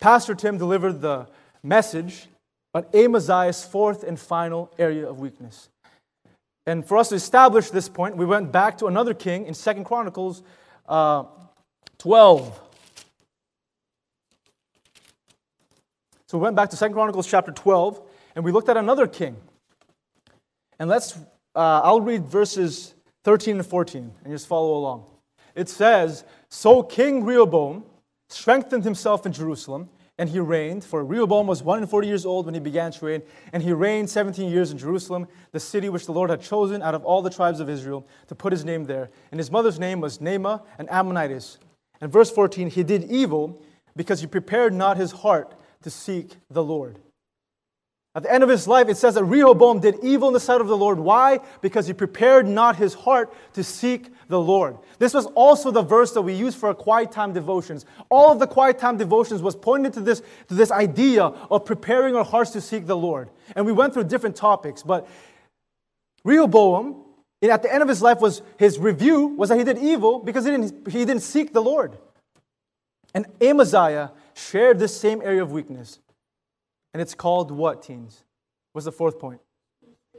Pastor 0.00 0.34
Tim 0.34 0.56
delivered 0.56 1.02
the 1.02 1.26
message 1.62 2.28
on 2.72 2.86
Amaziah's 2.94 3.62
fourth 3.62 4.02
and 4.04 4.18
final 4.18 4.72
area 4.78 5.06
of 5.06 5.20
weakness. 5.20 5.68
And 6.66 6.82
for 6.82 6.96
us 6.96 7.10
to 7.10 7.14
establish 7.14 7.68
this 7.68 7.90
point, 7.90 8.16
we 8.16 8.24
went 8.24 8.52
back 8.52 8.78
to 8.78 8.86
another 8.86 9.12
king 9.12 9.46
in 9.46 9.52
Second 9.52 9.84
Chronicles 9.84 10.42
uh, 10.88 11.24
12. 11.98 12.60
So 16.26 16.38
we 16.38 16.42
went 16.42 16.56
back 16.56 16.70
to 16.70 16.76
Second 16.76 16.94
Chronicles 16.94 17.26
chapter 17.26 17.52
12, 17.52 18.00
and 18.34 18.44
we 18.44 18.50
looked 18.50 18.68
at 18.68 18.76
another 18.76 19.06
king. 19.06 19.36
And 20.78 20.90
let's, 20.90 21.16
uh, 21.54 21.80
I'll 21.84 22.00
read 22.00 22.26
verses 22.26 22.94
13 23.24 23.56
and 23.56 23.66
14, 23.66 24.12
and 24.24 24.32
just 24.32 24.46
follow 24.46 24.76
along. 24.76 25.04
It 25.54 25.68
says, 25.68 26.24
So 26.48 26.82
King 26.82 27.24
Rehoboam 27.24 27.84
strengthened 28.28 28.84
himself 28.84 29.24
in 29.24 29.32
Jerusalem, 29.32 29.88
and 30.18 30.28
he 30.28 30.40
reigned, 30.40 30.82
for 30.82 31.04
Rehoboam 31.04 31.46
was 31.46 31.62
140 31.62 32.08
years 32.08 32.24
old 32.24 32.46
when 32.46 32.54
he 32.54 32.60
began 32.60 32.90
to 32.90 33.06
reign, 33.06 33.22
and 33.52 33.62
he 33.62 33.72
reigned 33.72 34.08
17 34.08 34.50
years 34.50 34.70
in 34.72 34.78
Jerusalem, 34.78 35.28
the 35.52 35.60
city 35.60 35.88
which 35.88 36.06
the 36.06 36.12
Lord 36.12 36.30
had 36.30 36.40
chosen 36.40 36.82
out 36.82 36.94
of 36.94 37.04
all 37.04 37.22
the 37.22 37.30
tribes 37.30 37.60
of 37.60 37.68
Israel 37.68 38.06
to 38.28 38.34
put 38.34 38.52
his 38.52 38.64
name 38.64 38.84
there. 38.84 39.10
And 39.30 39.38
his 39.38 39.50
mother's 39.50 39.78
name 39.78 40.00
was 40.00 40.18
Naamah, 40.18 40.62
an 40.78 40.88
Ammonitess. 40.88 41.58
And 42.00 42.12
verse 42.12 42.30
14, 42.30 42.70
he 42.70 42.82
did 42.82 43.04
evil 43.04 43.62
because 43.94 44.20
he 44.20 44.26
prepared 44.26 44.74
not 44.74 44.96
his 44.96 45.12
heart 45.12 45.54
to 45.82 45.90
seek 45.90 46.36
the 46.50 46.62
Lord. 46.62 46.98
At 48.16 48.22
the 48.22 48.32
end 48.32 48.42
of 48.42 48.48
his 48.48 48.66
life, 48.66 48.88
it 48.88 48.96
says 48.96 49.14
that 49.16 49.24
Rehoboam 49.24 49.80
did 49.80 49.96
evil 50.02 50.28
in 50.28 50.34
the 50.34 50.40
sight 50.40 50.62
of 50.62 50.68
the 50.68 50.76
Lord. 50.76 50.98
Why? 50.98 51.38
Because 51.60 51.86
he 51.86 51.92
prepared 51.92 52.48
not 52.48 52.76
his 52.76 52.94
heart 52.94 53.30
to 53.52 53.62
seek 53.62 54.08
the 54.28 54.40
Lord. 54.40 54.78
This 54.98 55.12
was 55.12 55.26
also 55.26 55.70
the 55.70 55.82
verse 55.82 56.12
that 56.12 56.22
we 56.22 56.32
use 56.32 56.54
for 56.54 56.68
our 56.68 56.74
quiet 56.74 57.12
time 57.12 57.34
devotions. 57.34 57.84
All 58.08 58.32
of 58.32 58.38
the 58.38 58.46
quiet 58.46 58.78
time 58.78 58.96
devotions 58.96 59.42
was 59.42 59.54
pointed 59.54 59.92
to 59.92 60.00
this, 60.00 60.22
to 60.48 60.54
this 60.54 60.70
idea 60.70 61.24
of 61.24 61.66
preparing 61.66 62.16
our 62.16 62.24
hearts 62.24 62.52
to 62.52 62.62
seek 62.62 62.86
the 62.86 62.96
Lord. 62.96 63.28
And 63.54 63.66
we 63.66 63.72
went 63.72 63.92
through 63.92 64.04
different 64.04 64.34
topics, 64.34 64.82
but 64.82 65.06
Rehoboam 66.24 67.04
and 67.42 67.50
at 67.50 67.62
the 67.62 67.72
end 67.72 67.82
of 67.82 67.88
his 67.88 68.02
life 68.02 68.20
was 68.20 68.42
his 68.58 68.78
review 68.78 69.26
was 69.26 69.50
that 69.50 69.58
he 69.58 69.64
did 69.64 69.78
evil 69.78 70.18
because 70.18 70.44
he 70.44 70.50
didn't, 70.50 70.88
he 70.88 71.04
didn't 71.04 71.22
seek 71.22 71.52
the 71.52 71.62
Lord. 71.62 71.98
And 73.14 73.26
Amaziah 73.40 74.12
shared 74.34 74.78
this 74.78 74.98
same 74.98 75.22
area 75.22 75.42
of 75.42 75.52
weakness. 75.52 76.00
And 76.92 77.00
it's 77.00 77.14
called 77.14 77.50
what, 77.50 77.82
teens? 77.82 78.24
What's 78.72 78.86
the 78.86 78.92
fourth 78.92 79.18
point? 79.18 79.40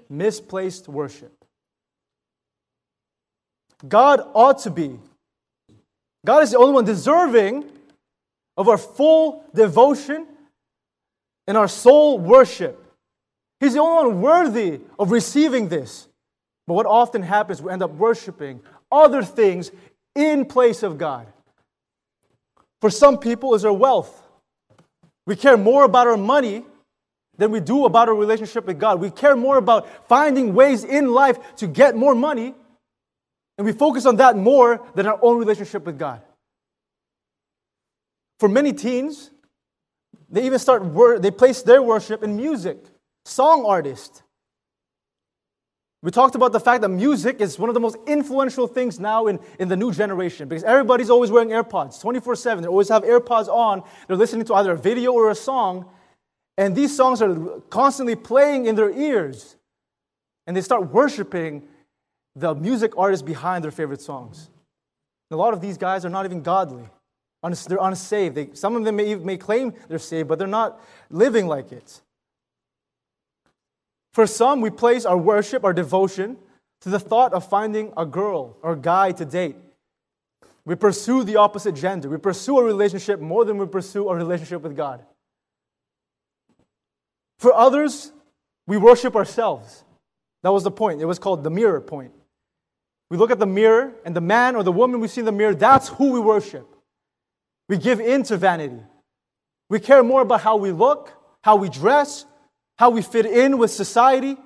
Misplaced 0.09 0.87
worship. 0.87 1.33
God 3.87 4.21
ought 4.33 4.59
to 4.59 4.71
be. 4.71 4.99
God 6.25 6.43
is 6.43 6.51
the 6.51 6.57
only 6.57 6.73
one 6.73 6.85
deserving 6.85 7.65
of 8.55 8.67
our 8.67 8.77
full 8.77 9.43
devotion 9.53 10.27
and 11.47 11.57
our 11.57 11.67
sole 11.67 12.19
worship. 12.19 12.83
He's 13.59 13.73
the 13.73 13.79
only 13.79 14.13
one 14.13 14.21
worthy 14.21 14.81
of 14.99 15.11
receiving 15.11 15.69
this. 15.69 16.07
But 16.67 16.73
what 16.73 16.85
often 16.85 17.23
happens, 17.23 17.61
we 17.61 17.71
end 17.71 17.81
up 17.81 17.91
worshiping 17.91 18.61
other 18.91 19.23
things 19.23 19.71
in 20.15 20.45
place 20.45 20.83
of 20.83 20.97
God. 20.97 21.27
For 22.81 22.89
some 22.89 23.17
people, 23.17 23.55
is 23.55 23.65
our 23.65 23.73
wealth. 23.73 24.23
We 25.25 25.35
care 25.35 25.57
more 25.57 25.85
about 25.85 26.07
our 26.07 26.17
money 26.17 26.65
than 27.37 27.51
we 27.51 27.59
do 27.59 27.85
about 27.85 28.09
our 28.09 28.15
relationship 28.15 28.65
with 28.65 28.79
God. 28.79 28.99
We 28.99 29.09
care 29.09 29.35
more 29.35 29.57
about 29.57 29.87
finding 30.07 30.53
ways 30.53 30.83
in 30.83 31.11
life 31.11 31.55
to 31.57 31.67
get 31.67 31.95
more 31.95 32.15
money, 32.15 32.53
and 33.57 33.65
we 33.65 33.73
focus 33.73 34.05
on 34.05 34.17
that 34.17 34.35
more 34.35 34.85
than 34.95 35.07
our 35.07 35.19
own 35.21 35.37
relationship 35.37 35.85
with 35.85 35.97
God. 35.97 36.21
For 38.39 38.49
many 38.49 38.73
teens, 38.73 39.31
they 40.29 40.45
even 40.45 40.59
start 40.59 40.83
wor- 40.83 41.19
they 41.19 41.31
place 41.31 41.61
their 41.61 41.81
worship 41.81 42.23
in 42.23 42.35
music, 42.35 42.77
song 43.25 43.65
artists. 43.65 44.21
We 46.07 46.11
talked 46.11 46.35
about 46.35 46.53
the 46.53 46.59
fact 46.61 46.83
that 46.83 46.87
music 46.87 47.41
is 47.41 47.59
one 47.59 47.69
of 47.69 47.73
the 47.73 47.81
most 47.81 47.97
influential 48.07 48.65
things 48.65 48.97
now 48.97 49.27
in, 49.27 49.41
in 49.59 49.67
the 49.67 49.75
new 49.75 49.91
generation 49.91 50.47
because 50.47 50.63
everybody's 50.63 51.09
always 51.09 51.31
wearing 51.31 51.49
AirPods 51.49 51.99
24 51.99 52.37
7. 52.37 52.61
They 52.61 52.69
always 52.69 52.87
have 52.87 53.03
AirPods 53.03 53.49
on. 53.49 53.83
They're 54.07 54.15
listening 54.15 54.45
to 54.45 54.53
either 54.53 54.71
a 54.71 54.77
video 54.77 55.11
or 55.11 55.31
a 55.31 55.35
song, 55.35 55.85
and 56.57 56.73
these 56.73 56.95
songs 56.95 57.21
are 57.21 57.59
constantly 57.69 58.15
playing 58.15 58.67
in 58.67 58.75
their 58.75 58.89
ears. 58.89 59.57
And 60.45 60.55
they 60.55 60.61
start 60.61 60.93
worshiping 60.93 61.63
the 62.37 62.55
music 62.55 62.97
artists 62.97 63.21
behind 63.21 63.65
their 63.65 63.71
favorite 63.71 63.99
songs. 63.99 64.49
And 65.29 65.37
a 65.37 65.41
lot 65.41 65.53
of 65.53 65.59
these 65.59 65.77
guys 65.77 66.05
are 66.05 66.09
not 66.09 66.23
even 66.23 66.41
godly. 66.41 66.87
They're 67.67 67.79
unsaved. 67.81 68.33
They, 68.33 68.51
some 68.53 68.77
of 68.77 68.85
them 68.85 68.95
may, 68.95 69.15
may 69.15 69.35
claim 69.35 69.73
they're 69.89 69.99
saved, 69.99 70.29
but 70.29 70.39
they're 70.39 70.47
not 70.47 70.81
living 71.09 71.47
like 71.47 71.73
it. 71.73 71.99
For 74.17 74.25
some, 74.25 74.61
we 74.61 74.71
place 74.71 75.05
our 75.05 75.15
worship, 75.15 75.63
our 75.63 75.73
devotion, 75.73 76.37
to 76.81 76.89
the 76.89 76.97
thought 76.97 77.33
of 77.33 77.47
finding 77.47 77.93
a 77.95 78.03
girl 78.03 78.57
or 78.63 78.75
guy 78.75 79.11
to 79.11 79.23
date. 79.23 79.55
We 80.65 80.73
pursue 80.73 81.23
the 81.23 81.35
opposite 81.35 81.75
gender. 81.75 82.09
We 82.09 82.17
pursue 82.17 82.57
a 82.57 82.63
relationship 82.63 83.19
more 83.19 83.45
than 83.45 83.59
we 83.59 83.67
pursue 83.67 84.09
a 84.09 84.15
relationship 84.15 84.63
with 84.63 84.75
God. 84.75 85.05
For 87.37 87.53
others, 87.53 88.11
we 88.65 88.77
worship 88.77 89.15
ourselves. 89.15 89.83
That 90.41 90.51
was 90.51 90.63
the 90.63 90.71
point. 90.71 90.99
It 90.99 91.05
was 91.05 91.19
called 91.19 91.43
the 91.43 91.51
mirror 91.51 91.79
point. 91.79 92.11
We 93.11 93.17
look 93.17 93.29
at 93.29 93.37
the 93.37 93.45
mirror, 93.45 93.93
and 94.03 94.15
the 94.15 94.21
man 94.21 94.55
or 94.55 94.63
the 94.63 94.71
woman 94.71 94.99
we 94.99 95.09
see 95.09 95.21
in 95.21 95.25
the 95.25 95.31
mirror, 95.31 95.53
that's 95.53 95.89
who 95.89 96.13
we 96.13 96.19
worship. 96.19 96.67
We 97.69 97.77
give 97.77 97.99
in 97.99 98.23
to 98.23 98.37
vanity. 98.37 98.81
We 99.69 99.79
care 99.79 100.01
more 100.01 100.23
about 100.23 100.41
how 100.41 100.55
we 100.55 100.71
look, 100.71 101.13
how 101.43 101.57
we 101.57 101.69
dress, 101.69 102.25
how 102.77 102.89
we 102.89 103.01
fit 103.01 103.25
in 103.25 103.57
with 103.57 103.71
society. 103.71 104.37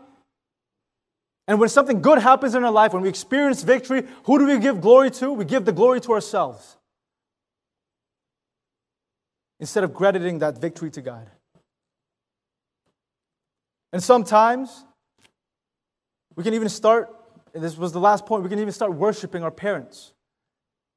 And 1.48 1.60
when 1.60 1.70
something 1.70 2.02
good 2.02 2.20
happens 2.20 2.56
in 2.56 2.64
our 2.64 2.72
life, 2.72 2.94
when 2.94 3.02
we 3.02 3.10
experience 3.10 3.64
victory, 3.64 4.04
who 4.24 4.40
do 4.40 4.46
we 4.46 4.58
give 4.60 4.82
glory 4.82 5.12
to? 5.12 5.32
We 5.32 5.46
give 5.46 5.66
the 5.66 5.72
glory 5.72 6.00
to 6.02 6.14
ourselves 6.14 6.78
instead 9.60 9.84
of 9.84 9.94
crediting 9.94 10.40
that 10.40 10.58
victory 10.58 10.90
to 10.92 11.02
God. 11.02 11.30
And 13.94 14.02
sometimes 14.02 14.86
we 16.36 16.44
can 16.44 16.54
even 16.54 16.70
start, 16.70 17.14
this 17.54 17.78
was 17.78 17.92
the 17.92 18.00
last 18.00 18.26
point, 18.26 18.44
we 18.44 18.50
can 18.50 18.60
even 18.60 18.72
start 18.72 18.94
worshiping 18.94 19.44
our 19.44 19.52
parents, 19.52 20.14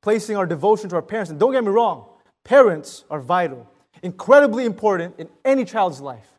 placing 0.03 0.37
our 0.37 0.47
devotion 0.47 0.89
to 0.91 0.97
our 0.97 1.03
parents. 1.03 1.31
And 1.31 1.41
don't 1.41 1.53
get 1.53 1.65
me 1.65 1.71
wrong, 1.71 2.07
Parents 2.45 3.05
are 3.11 3.21
vital, 3.21 3.71
incredibly 4.03 4.67
important 4.67 5.15
in 5.19 5.29
any 5.45 5.65
child's 5.65 6.01
life. 6.01 6.34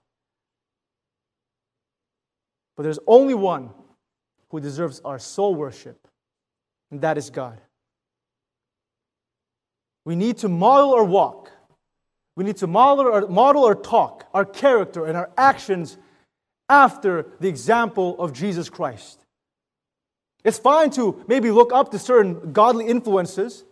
But 2.76 2.84
there's 2.84 3.00
only 3.08 3.34
one 3.34 3.70
who 4.50 4.60
deserves 4.60 5.02
our 5.04 5.20
sole 5.20 5.56
worship, 5.56 6.08
and 6.92 7.02
that 7.02 7.18
is 7.18 7.30
God. 7.30 7.60
We 10.04 10.16
need 10.16 10.38
to 10.40 10.50
model 10.50 10.94
our 10.94 11.04
walk. 11.04 11.52
We 12.36 12.44
need 12.44 12.58
to 12.58 12.68
model 12.68 13.12
our, 13.12 13.28
model 13.28 13.66
our 13.66 13.76
talk, 13.76 14.26
our 14.34 14.46
character, 14.46 15.06
and 15.06 15.18
our 15.18 15.30
actions 15.38 15.98
after 16.70 17.28
the 17.40 17.48
example 17.48 18.20
of 18.20 18.34
Jesus 18.34 18.70
Christ. 18.70 19.20
It's 20.44 20.60
fine 20.60 20.92
to 20.92 21.24
maybe 21.28 21.50
look 21.50 21.74
up 21.74 21.92
to 21.92 22.00
certain 22.00 22.52
godly 22.52 22.88
influences 22.88 23.64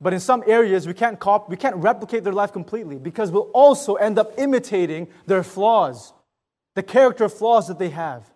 but 0.00 0.12
in 0.12 0.20
some 0.20 0.44
areas, 0.46 0.86
we 0.86 0.94
can't, 0.94 1.18
cop- 1.18 1.48
we 1.48 1.56
can't 1.56 1.76
replicate 1.76 2.22
their 2.22 2.32
life 2.32 2.52
completely 2.52 2.98
because 2.98 3.30
we'll 3.30 3.50
also 3.54 3.94
end 3.94 4.18
up 4.18 4.38
imitating 4.38 5.08
their 5.26 5.42
flaws, 5.42 6.12
the 6.76 6.82
character 6.82 7.28
flaws 7.28 7.66
that 7.66 7.80
they 7.80 7.88
have. 7.88 8.30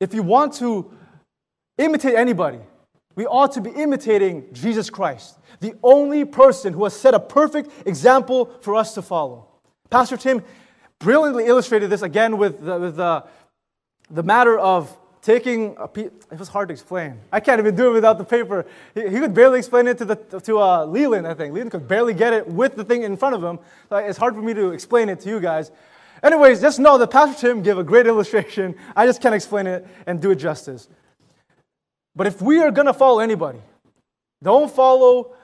If 0.00 0.14
you 0.14 0.22
want 0.22 0.54
to 0.54 0.90
imitate 1.76 2.14
anybody, 2.14 2.58
we 3.14 3.26
ought 3.26 3.52
to 3.52 3.60
be 3.60 3.70
imitating 3.70 4.46
Jesus 4.52 4.88
Christ, 4.88 5.38
the 5.60 5.74
only 5.82 6.24
person 6.24 6.72
who 6.72 6.84
has 6.84 6.98
set 6.98 7.14
a 7.14 7.20
perfect 7.20 7.70
example 7.86 8.46
for 8.62 8.74
us 8.74 8.94
to 8.94 9.02
follow. 9.02 9.46
Pastor 9.90 10.16
Tim 10.16 10.42
brilliantly 10.98 11.46
illustrated 11.46 11.90
this 11.90 12.02
again 12.02 12.38
with 12.38 12.64
the, 12.64 12.78
with 12.78 12.96
the, 12.96 13.24
the 14.10 14.22
matter 14.22 14.58
of 14.58 14.96
taking 15.20 15.76
a 15.78 15.86
piece, 15.86 16.10
it 16.32 16.38
was 16.38 16.48
hard 16.48 16.68
to 16.68 16.72
explain. 16.72 17.18
I 17.30 17.40
can't 17.40 17.58
even 17.58 17.74
do 17.76 17.90
it 17.90 17.92
without 17.92 18.16
the 18.16 18.24
paper. 18.24 18.64
He, 18.94 19.02
he 19.02 19.20
could 19.20 19.34
barely 19.34 19.58
explain 19.58 19.86
it 19.86 19.98
to, 19.98 20.06
the, 20.06 20.16
to 20.16 20.60
uh, 20.60 20.86
Leland, 20.86 21.26
I 21.26 21.34
think. 21.34 21.52
Leland 21.52 21.72
could 21.72 21.86
barely 21.86 22.14
get 22.14 22.32
it 22.32 22.46
with 22.46 22.76
the 22.76 22.84
thing 22.84 23.02
in 23.02 23.18
front 23.18 23.34
of 23.34 23.44
him. 23.44 23.58
So 23.90 23.96
it's 23.96 24.16
hard 24.16 24.34
for 24.34 24.42
me 24.42 24.54
to 24.54 24.70
explain 24.70 25.10
it 25.10 25.20
to 25.20 25.28
you 25.28 25.40
guys. 25.40 25.70
Anyways, 26.22 26.60
just 26.60 26.78
know 26.78 26.98
that 26.98 27.10
Pastor 27.10 27.48
Tim 27.48 27.62
gave 27.62 27.78
a 27.78 27.84
great 27.84 28.06
illustration. 28.06 28.74
I 28.96 29.06
just 29.06 29.20
can't 29.20 29.34
explain 29.34 29.66
it 29.66 29.86
and 30.06 30.20
do 30.20 30.30
it 30.30 30.36
justice. 30.36 30.88
But 32.16 32.26
if 32.26 32.42
we 32.42 32.60
are 32.60 32.70
going 32.70 32.86
to 32.86 32.94
follow 32.94 33.20
anybody, 33.20 33.60
don't 34.42 34.70
follow, 34.70 35.34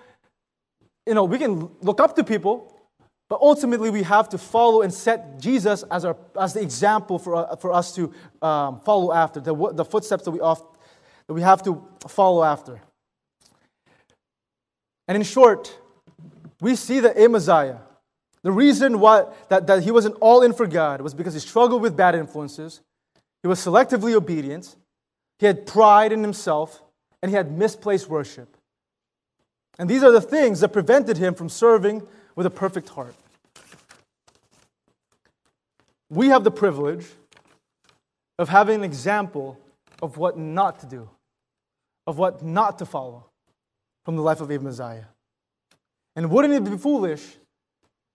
you 1.07 1.15
know, 1.15 1.25
we 1.25 1.39
can 1.39 1.71
look 1.83 2.01
up 2.01 2.17
to 2.17 2.25
people, 2.25 2.75
but 3.29 3.41
ultimately, 3.41 3.89
we 3.89 4.03
have 4.03 4.29
to 4.31 4.39
follow 4.39 4.83
and 4.83 4.93
set 4.93 5.41
Jesus 5.41 5.83
as, 5.91 6.05
our, 6.05 6.17
as 6.39 6.53
the 6.53 6.61
example 6.61 7.19
for, 7.19 7.37
uh, 7.37 7.57
for 7.57 7.73
us 7.73 7.95
to 7.95 8.13
um, 8.43 8.81
follow 8.81 9.13
after, 9.13 9.41
the, 9.41 9.55
the 9.73 9.85
footsteps 9.85 10.25
that 10.25 10.31
we, 10.31 10.41
off, 10.41 10.63
that 11.27 11.33
we 11.33 11.41
have 11.41 11.63
to 11.63 11.83
follow 12.07 12.45
after. 12.45 12.83
And 15.09 15.17
in 15.17 15.23
short, 15.23 15.77
we 16.61 16.77
see 16.77 17.01
that 17.01 17.17
Amaziah, 17.17 17.81
the 18.45 18.53
reason 18.53 19.01
why 19.01 19.25
that, 19.49 19.67
that 19.67 19.83
he 19.83 19.91
wasn't 19.91 20.17
all 20.21 20.43
in 20.43 20.53
for 20.53 20.67
God 20.67 21.01
was 21.01 21.15
because 21.15 21.33
he 21.33 21.41
struggled 21.41 21.81
with 21.81 21.97
bad 21.97 22.15
influences, 22.15 22.83
he 23.43 23.49
was 23.49 23.59
selectively 23.59 24.13
obedient, 24.15 24.77
he 25.39 25.47
had 25.47 25.67
pride 25.67 26.13
in 26.13 26.23
himself, 26.23 26.83
and 27.23 27.31
he 27.31 27.37
had 27.37 27.51
misplaced 27.51 28.07
worship. 28.09 28.55
And 29.79 29.89
these 29.89 30.03
are 30.03 30.13
the 30.13 30.21
things 30.21 30.61
that 30.61 30.69
prevented 30.69 31.17
him 31.17 31.35
from 31.35 31.49
serving 31.49 32.07
with 32.37 32.45
a 32.45 32.51
perfect 32.51 32.91
heart. 32.91 33.15
We 36.11 36.29
have 36.29 36.45
the 36.45 36.51
privilege 36.51 37.07
of 38.39 38.51
having 38.51 38.77
an 38.77 38.85
example 38.85 39.59
of 40.03 40.19
what 40.19 40.37
not 40.37 40.81
to 40.81 40.87
do, 40.87 41.09
of 42.07 42.19
what 42.19 42.45
not 42.45 42.79
to 42.81 42.87
follow 42.87 43.25
from 44.05 44.17
the 44.17 44.23
life 44.23 44.43
of 44.43 44.51
Amaziah. 44.51 45.09
And 46.15 46.31
wouldn't 46.31 46.53
it 46.53 46.71
be 46.71 46.77
foolish 46.77 47.25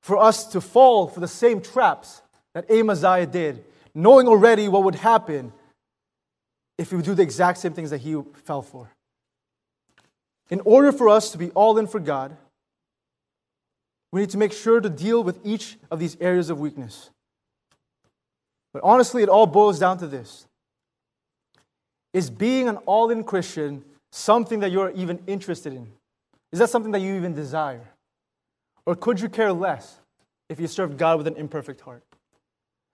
for 0.01 0.17
us 0.17 0.45
to 0.47 0.61
fall 0.61 1.07
for 1.07 1.19
the 1.19 1.27
same 1.27 1.61
traps 1.61 2.21
that 2.53 2.69
Amaziah 2.69 3.25
did, 3.25 3.63
knowing 3.93 4.27
already 4.27 4.67
what 4.67 4.83
would 4.83 4.95
happen 4.95 5.53
if 6.77 6.91
we 6.91 6.97
would 6.97 7.05
do 7.05 7.13
the 7.13 7.23
exact 7.23 7.59
same 7.59 7.73
things 7.73 7.89
that 7.89 7.99
he 7.99 8.15
fell 8.45 8.61
for? 8.61 8.89
In 10.49 10.61
order 10.61 10.91
for 10.91 11.09
us 11.09 11.31
to 11.31 11.37
be 11.37 11.51
all 11.51 11.77
in 11.77 11.87
for 11.87 11.99
God, 11.99 12.35
we 14.11 14.21
need 14.21 14.31
to 14.31 14.37
make 14.37 14.53
sure 14.53 14.79
to 14.79 14.89
deal 14.89 15.23
with 15.23 15.39
each 15.45 15.77
of 15.91 15.99
these 15.99 16.17
areas 16.19 16.49
of 16.49 16.59
weakness. 16.59 17.11
But 18.73 18.83
honestly, 18.83 19.21
it 19.21 19.29
all 19.29 19.45
boils 19.45 19.79
down 19.79 19.97
to 19.99 20.07
this 20.07 20.47
Is 22.13 22.29
being 22.29 22.67
an 22.67 22.77
all 22.85 23.11
in 23.11 23.23
Christian 23.23 23.83
something 24.11 24.61
that 24.61 24.71
you're 24.71 24.91
even 24.91 25.19
interested 25.27 25.73
in? 25.73 25.87
Is 26.51 26.59
that 26.59 26.69
something 26.69 26.91
that 26.93 26.99
you 26.99 27.15
even 27.15 27.33
desire? 27.35 27.87
Or 28.85 28.95
could 28.95 29.19
you 29.19 29.29
care 29.29 29.53
less 29.53 29.99
if 30.49 30.59
you 30.59 30.67
served 30.67 30.97
God 30.97 31.17
with 31.17 31.27
an 31.27 31.35
imperfect 31.35 31.81
heart? 31.81 32.03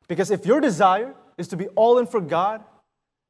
Because 0.07 0.31
if 0.31 0.45
your 0.45 0.59
desire 0.59 1.15
is 1.37 1.47
to 1.49 1.57
be 1.57 1.67
all 1.69 1.97
in 1.97 2.07
for 2.07 2.21
God, 2.21 2.63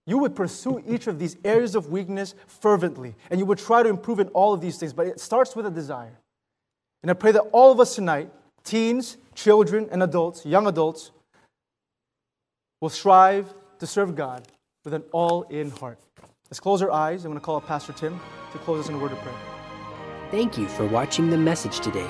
you 0.08 0.18
would 0.20 0.36
pursue 0.36 0.84
each 0.88 1.08
of 1.08 1.18
these 1.18 1.38
areas 1.44 1.76
of 1.76 1.90
weakness 1.90 2.36
fervently, 2.48 3.16
and 3.30 3.40
you 3.40 3.46
would 3.46 3.58
try 3.58 3.82
to 3.82 3.90
improve 3.90 4.20
in 4.20 4.28
all 4.30 4.54
of 4.54 4.62
these 4.62 4.78
things, 4.78 4.94
but 4.94 5.08
it 5.08 5.20
starts 5.20 5.56
with 5.56 5.66
a 5.66 5.72
desire. 5.72 6.20
And 7.02 7.10
I 7.10 7.14
pray 7.14 7.32
that 7.32 7.42
all 7.52 7.72
of 7.72 7.80
us 7.80 7.96
tonight, 7.96 8.30
teens, 8.64 9.18
children, 9.34 9.88
and 9.92 10.04
adults, 10.04 10.46
young 10.46 10.68
adults, 10.68 11.12
will 12.82 12.90
strive 12.90 13.54
to 13.80 13.88
serve 13.88 14.16
God 14.16 14.48
with 14.84 14.94
an 14.94 15.04
all 15.12 15.44
in 15.44 15.72
heart. 15.72 16.00
Let's 16.50 16.60
close 16.60 16.82
our 16.82 16.92
eyes. 16.92 17.26
I'm 17.26 17.32
going 17.32 17.40
to 17.40 17.46
call 17.46 17.56
up 17.56 17.66
Pastor 17.66 17.94
Tim 17.94 18.20
to 18.52 18.58
close 18.60 18.86
us 18.86 18.90
in 18.90 18.96
a 18.96 19.00
word 19.00 19.12
of 19.12 19.20
prayer. 19.20 19.36
Thank 20.30 20.58
you 20.58 20.68
for 20.68 20.86
watching 20.86 21.30
the 21.30 21.38
message 21.38 21.80
today. 21.80 22.10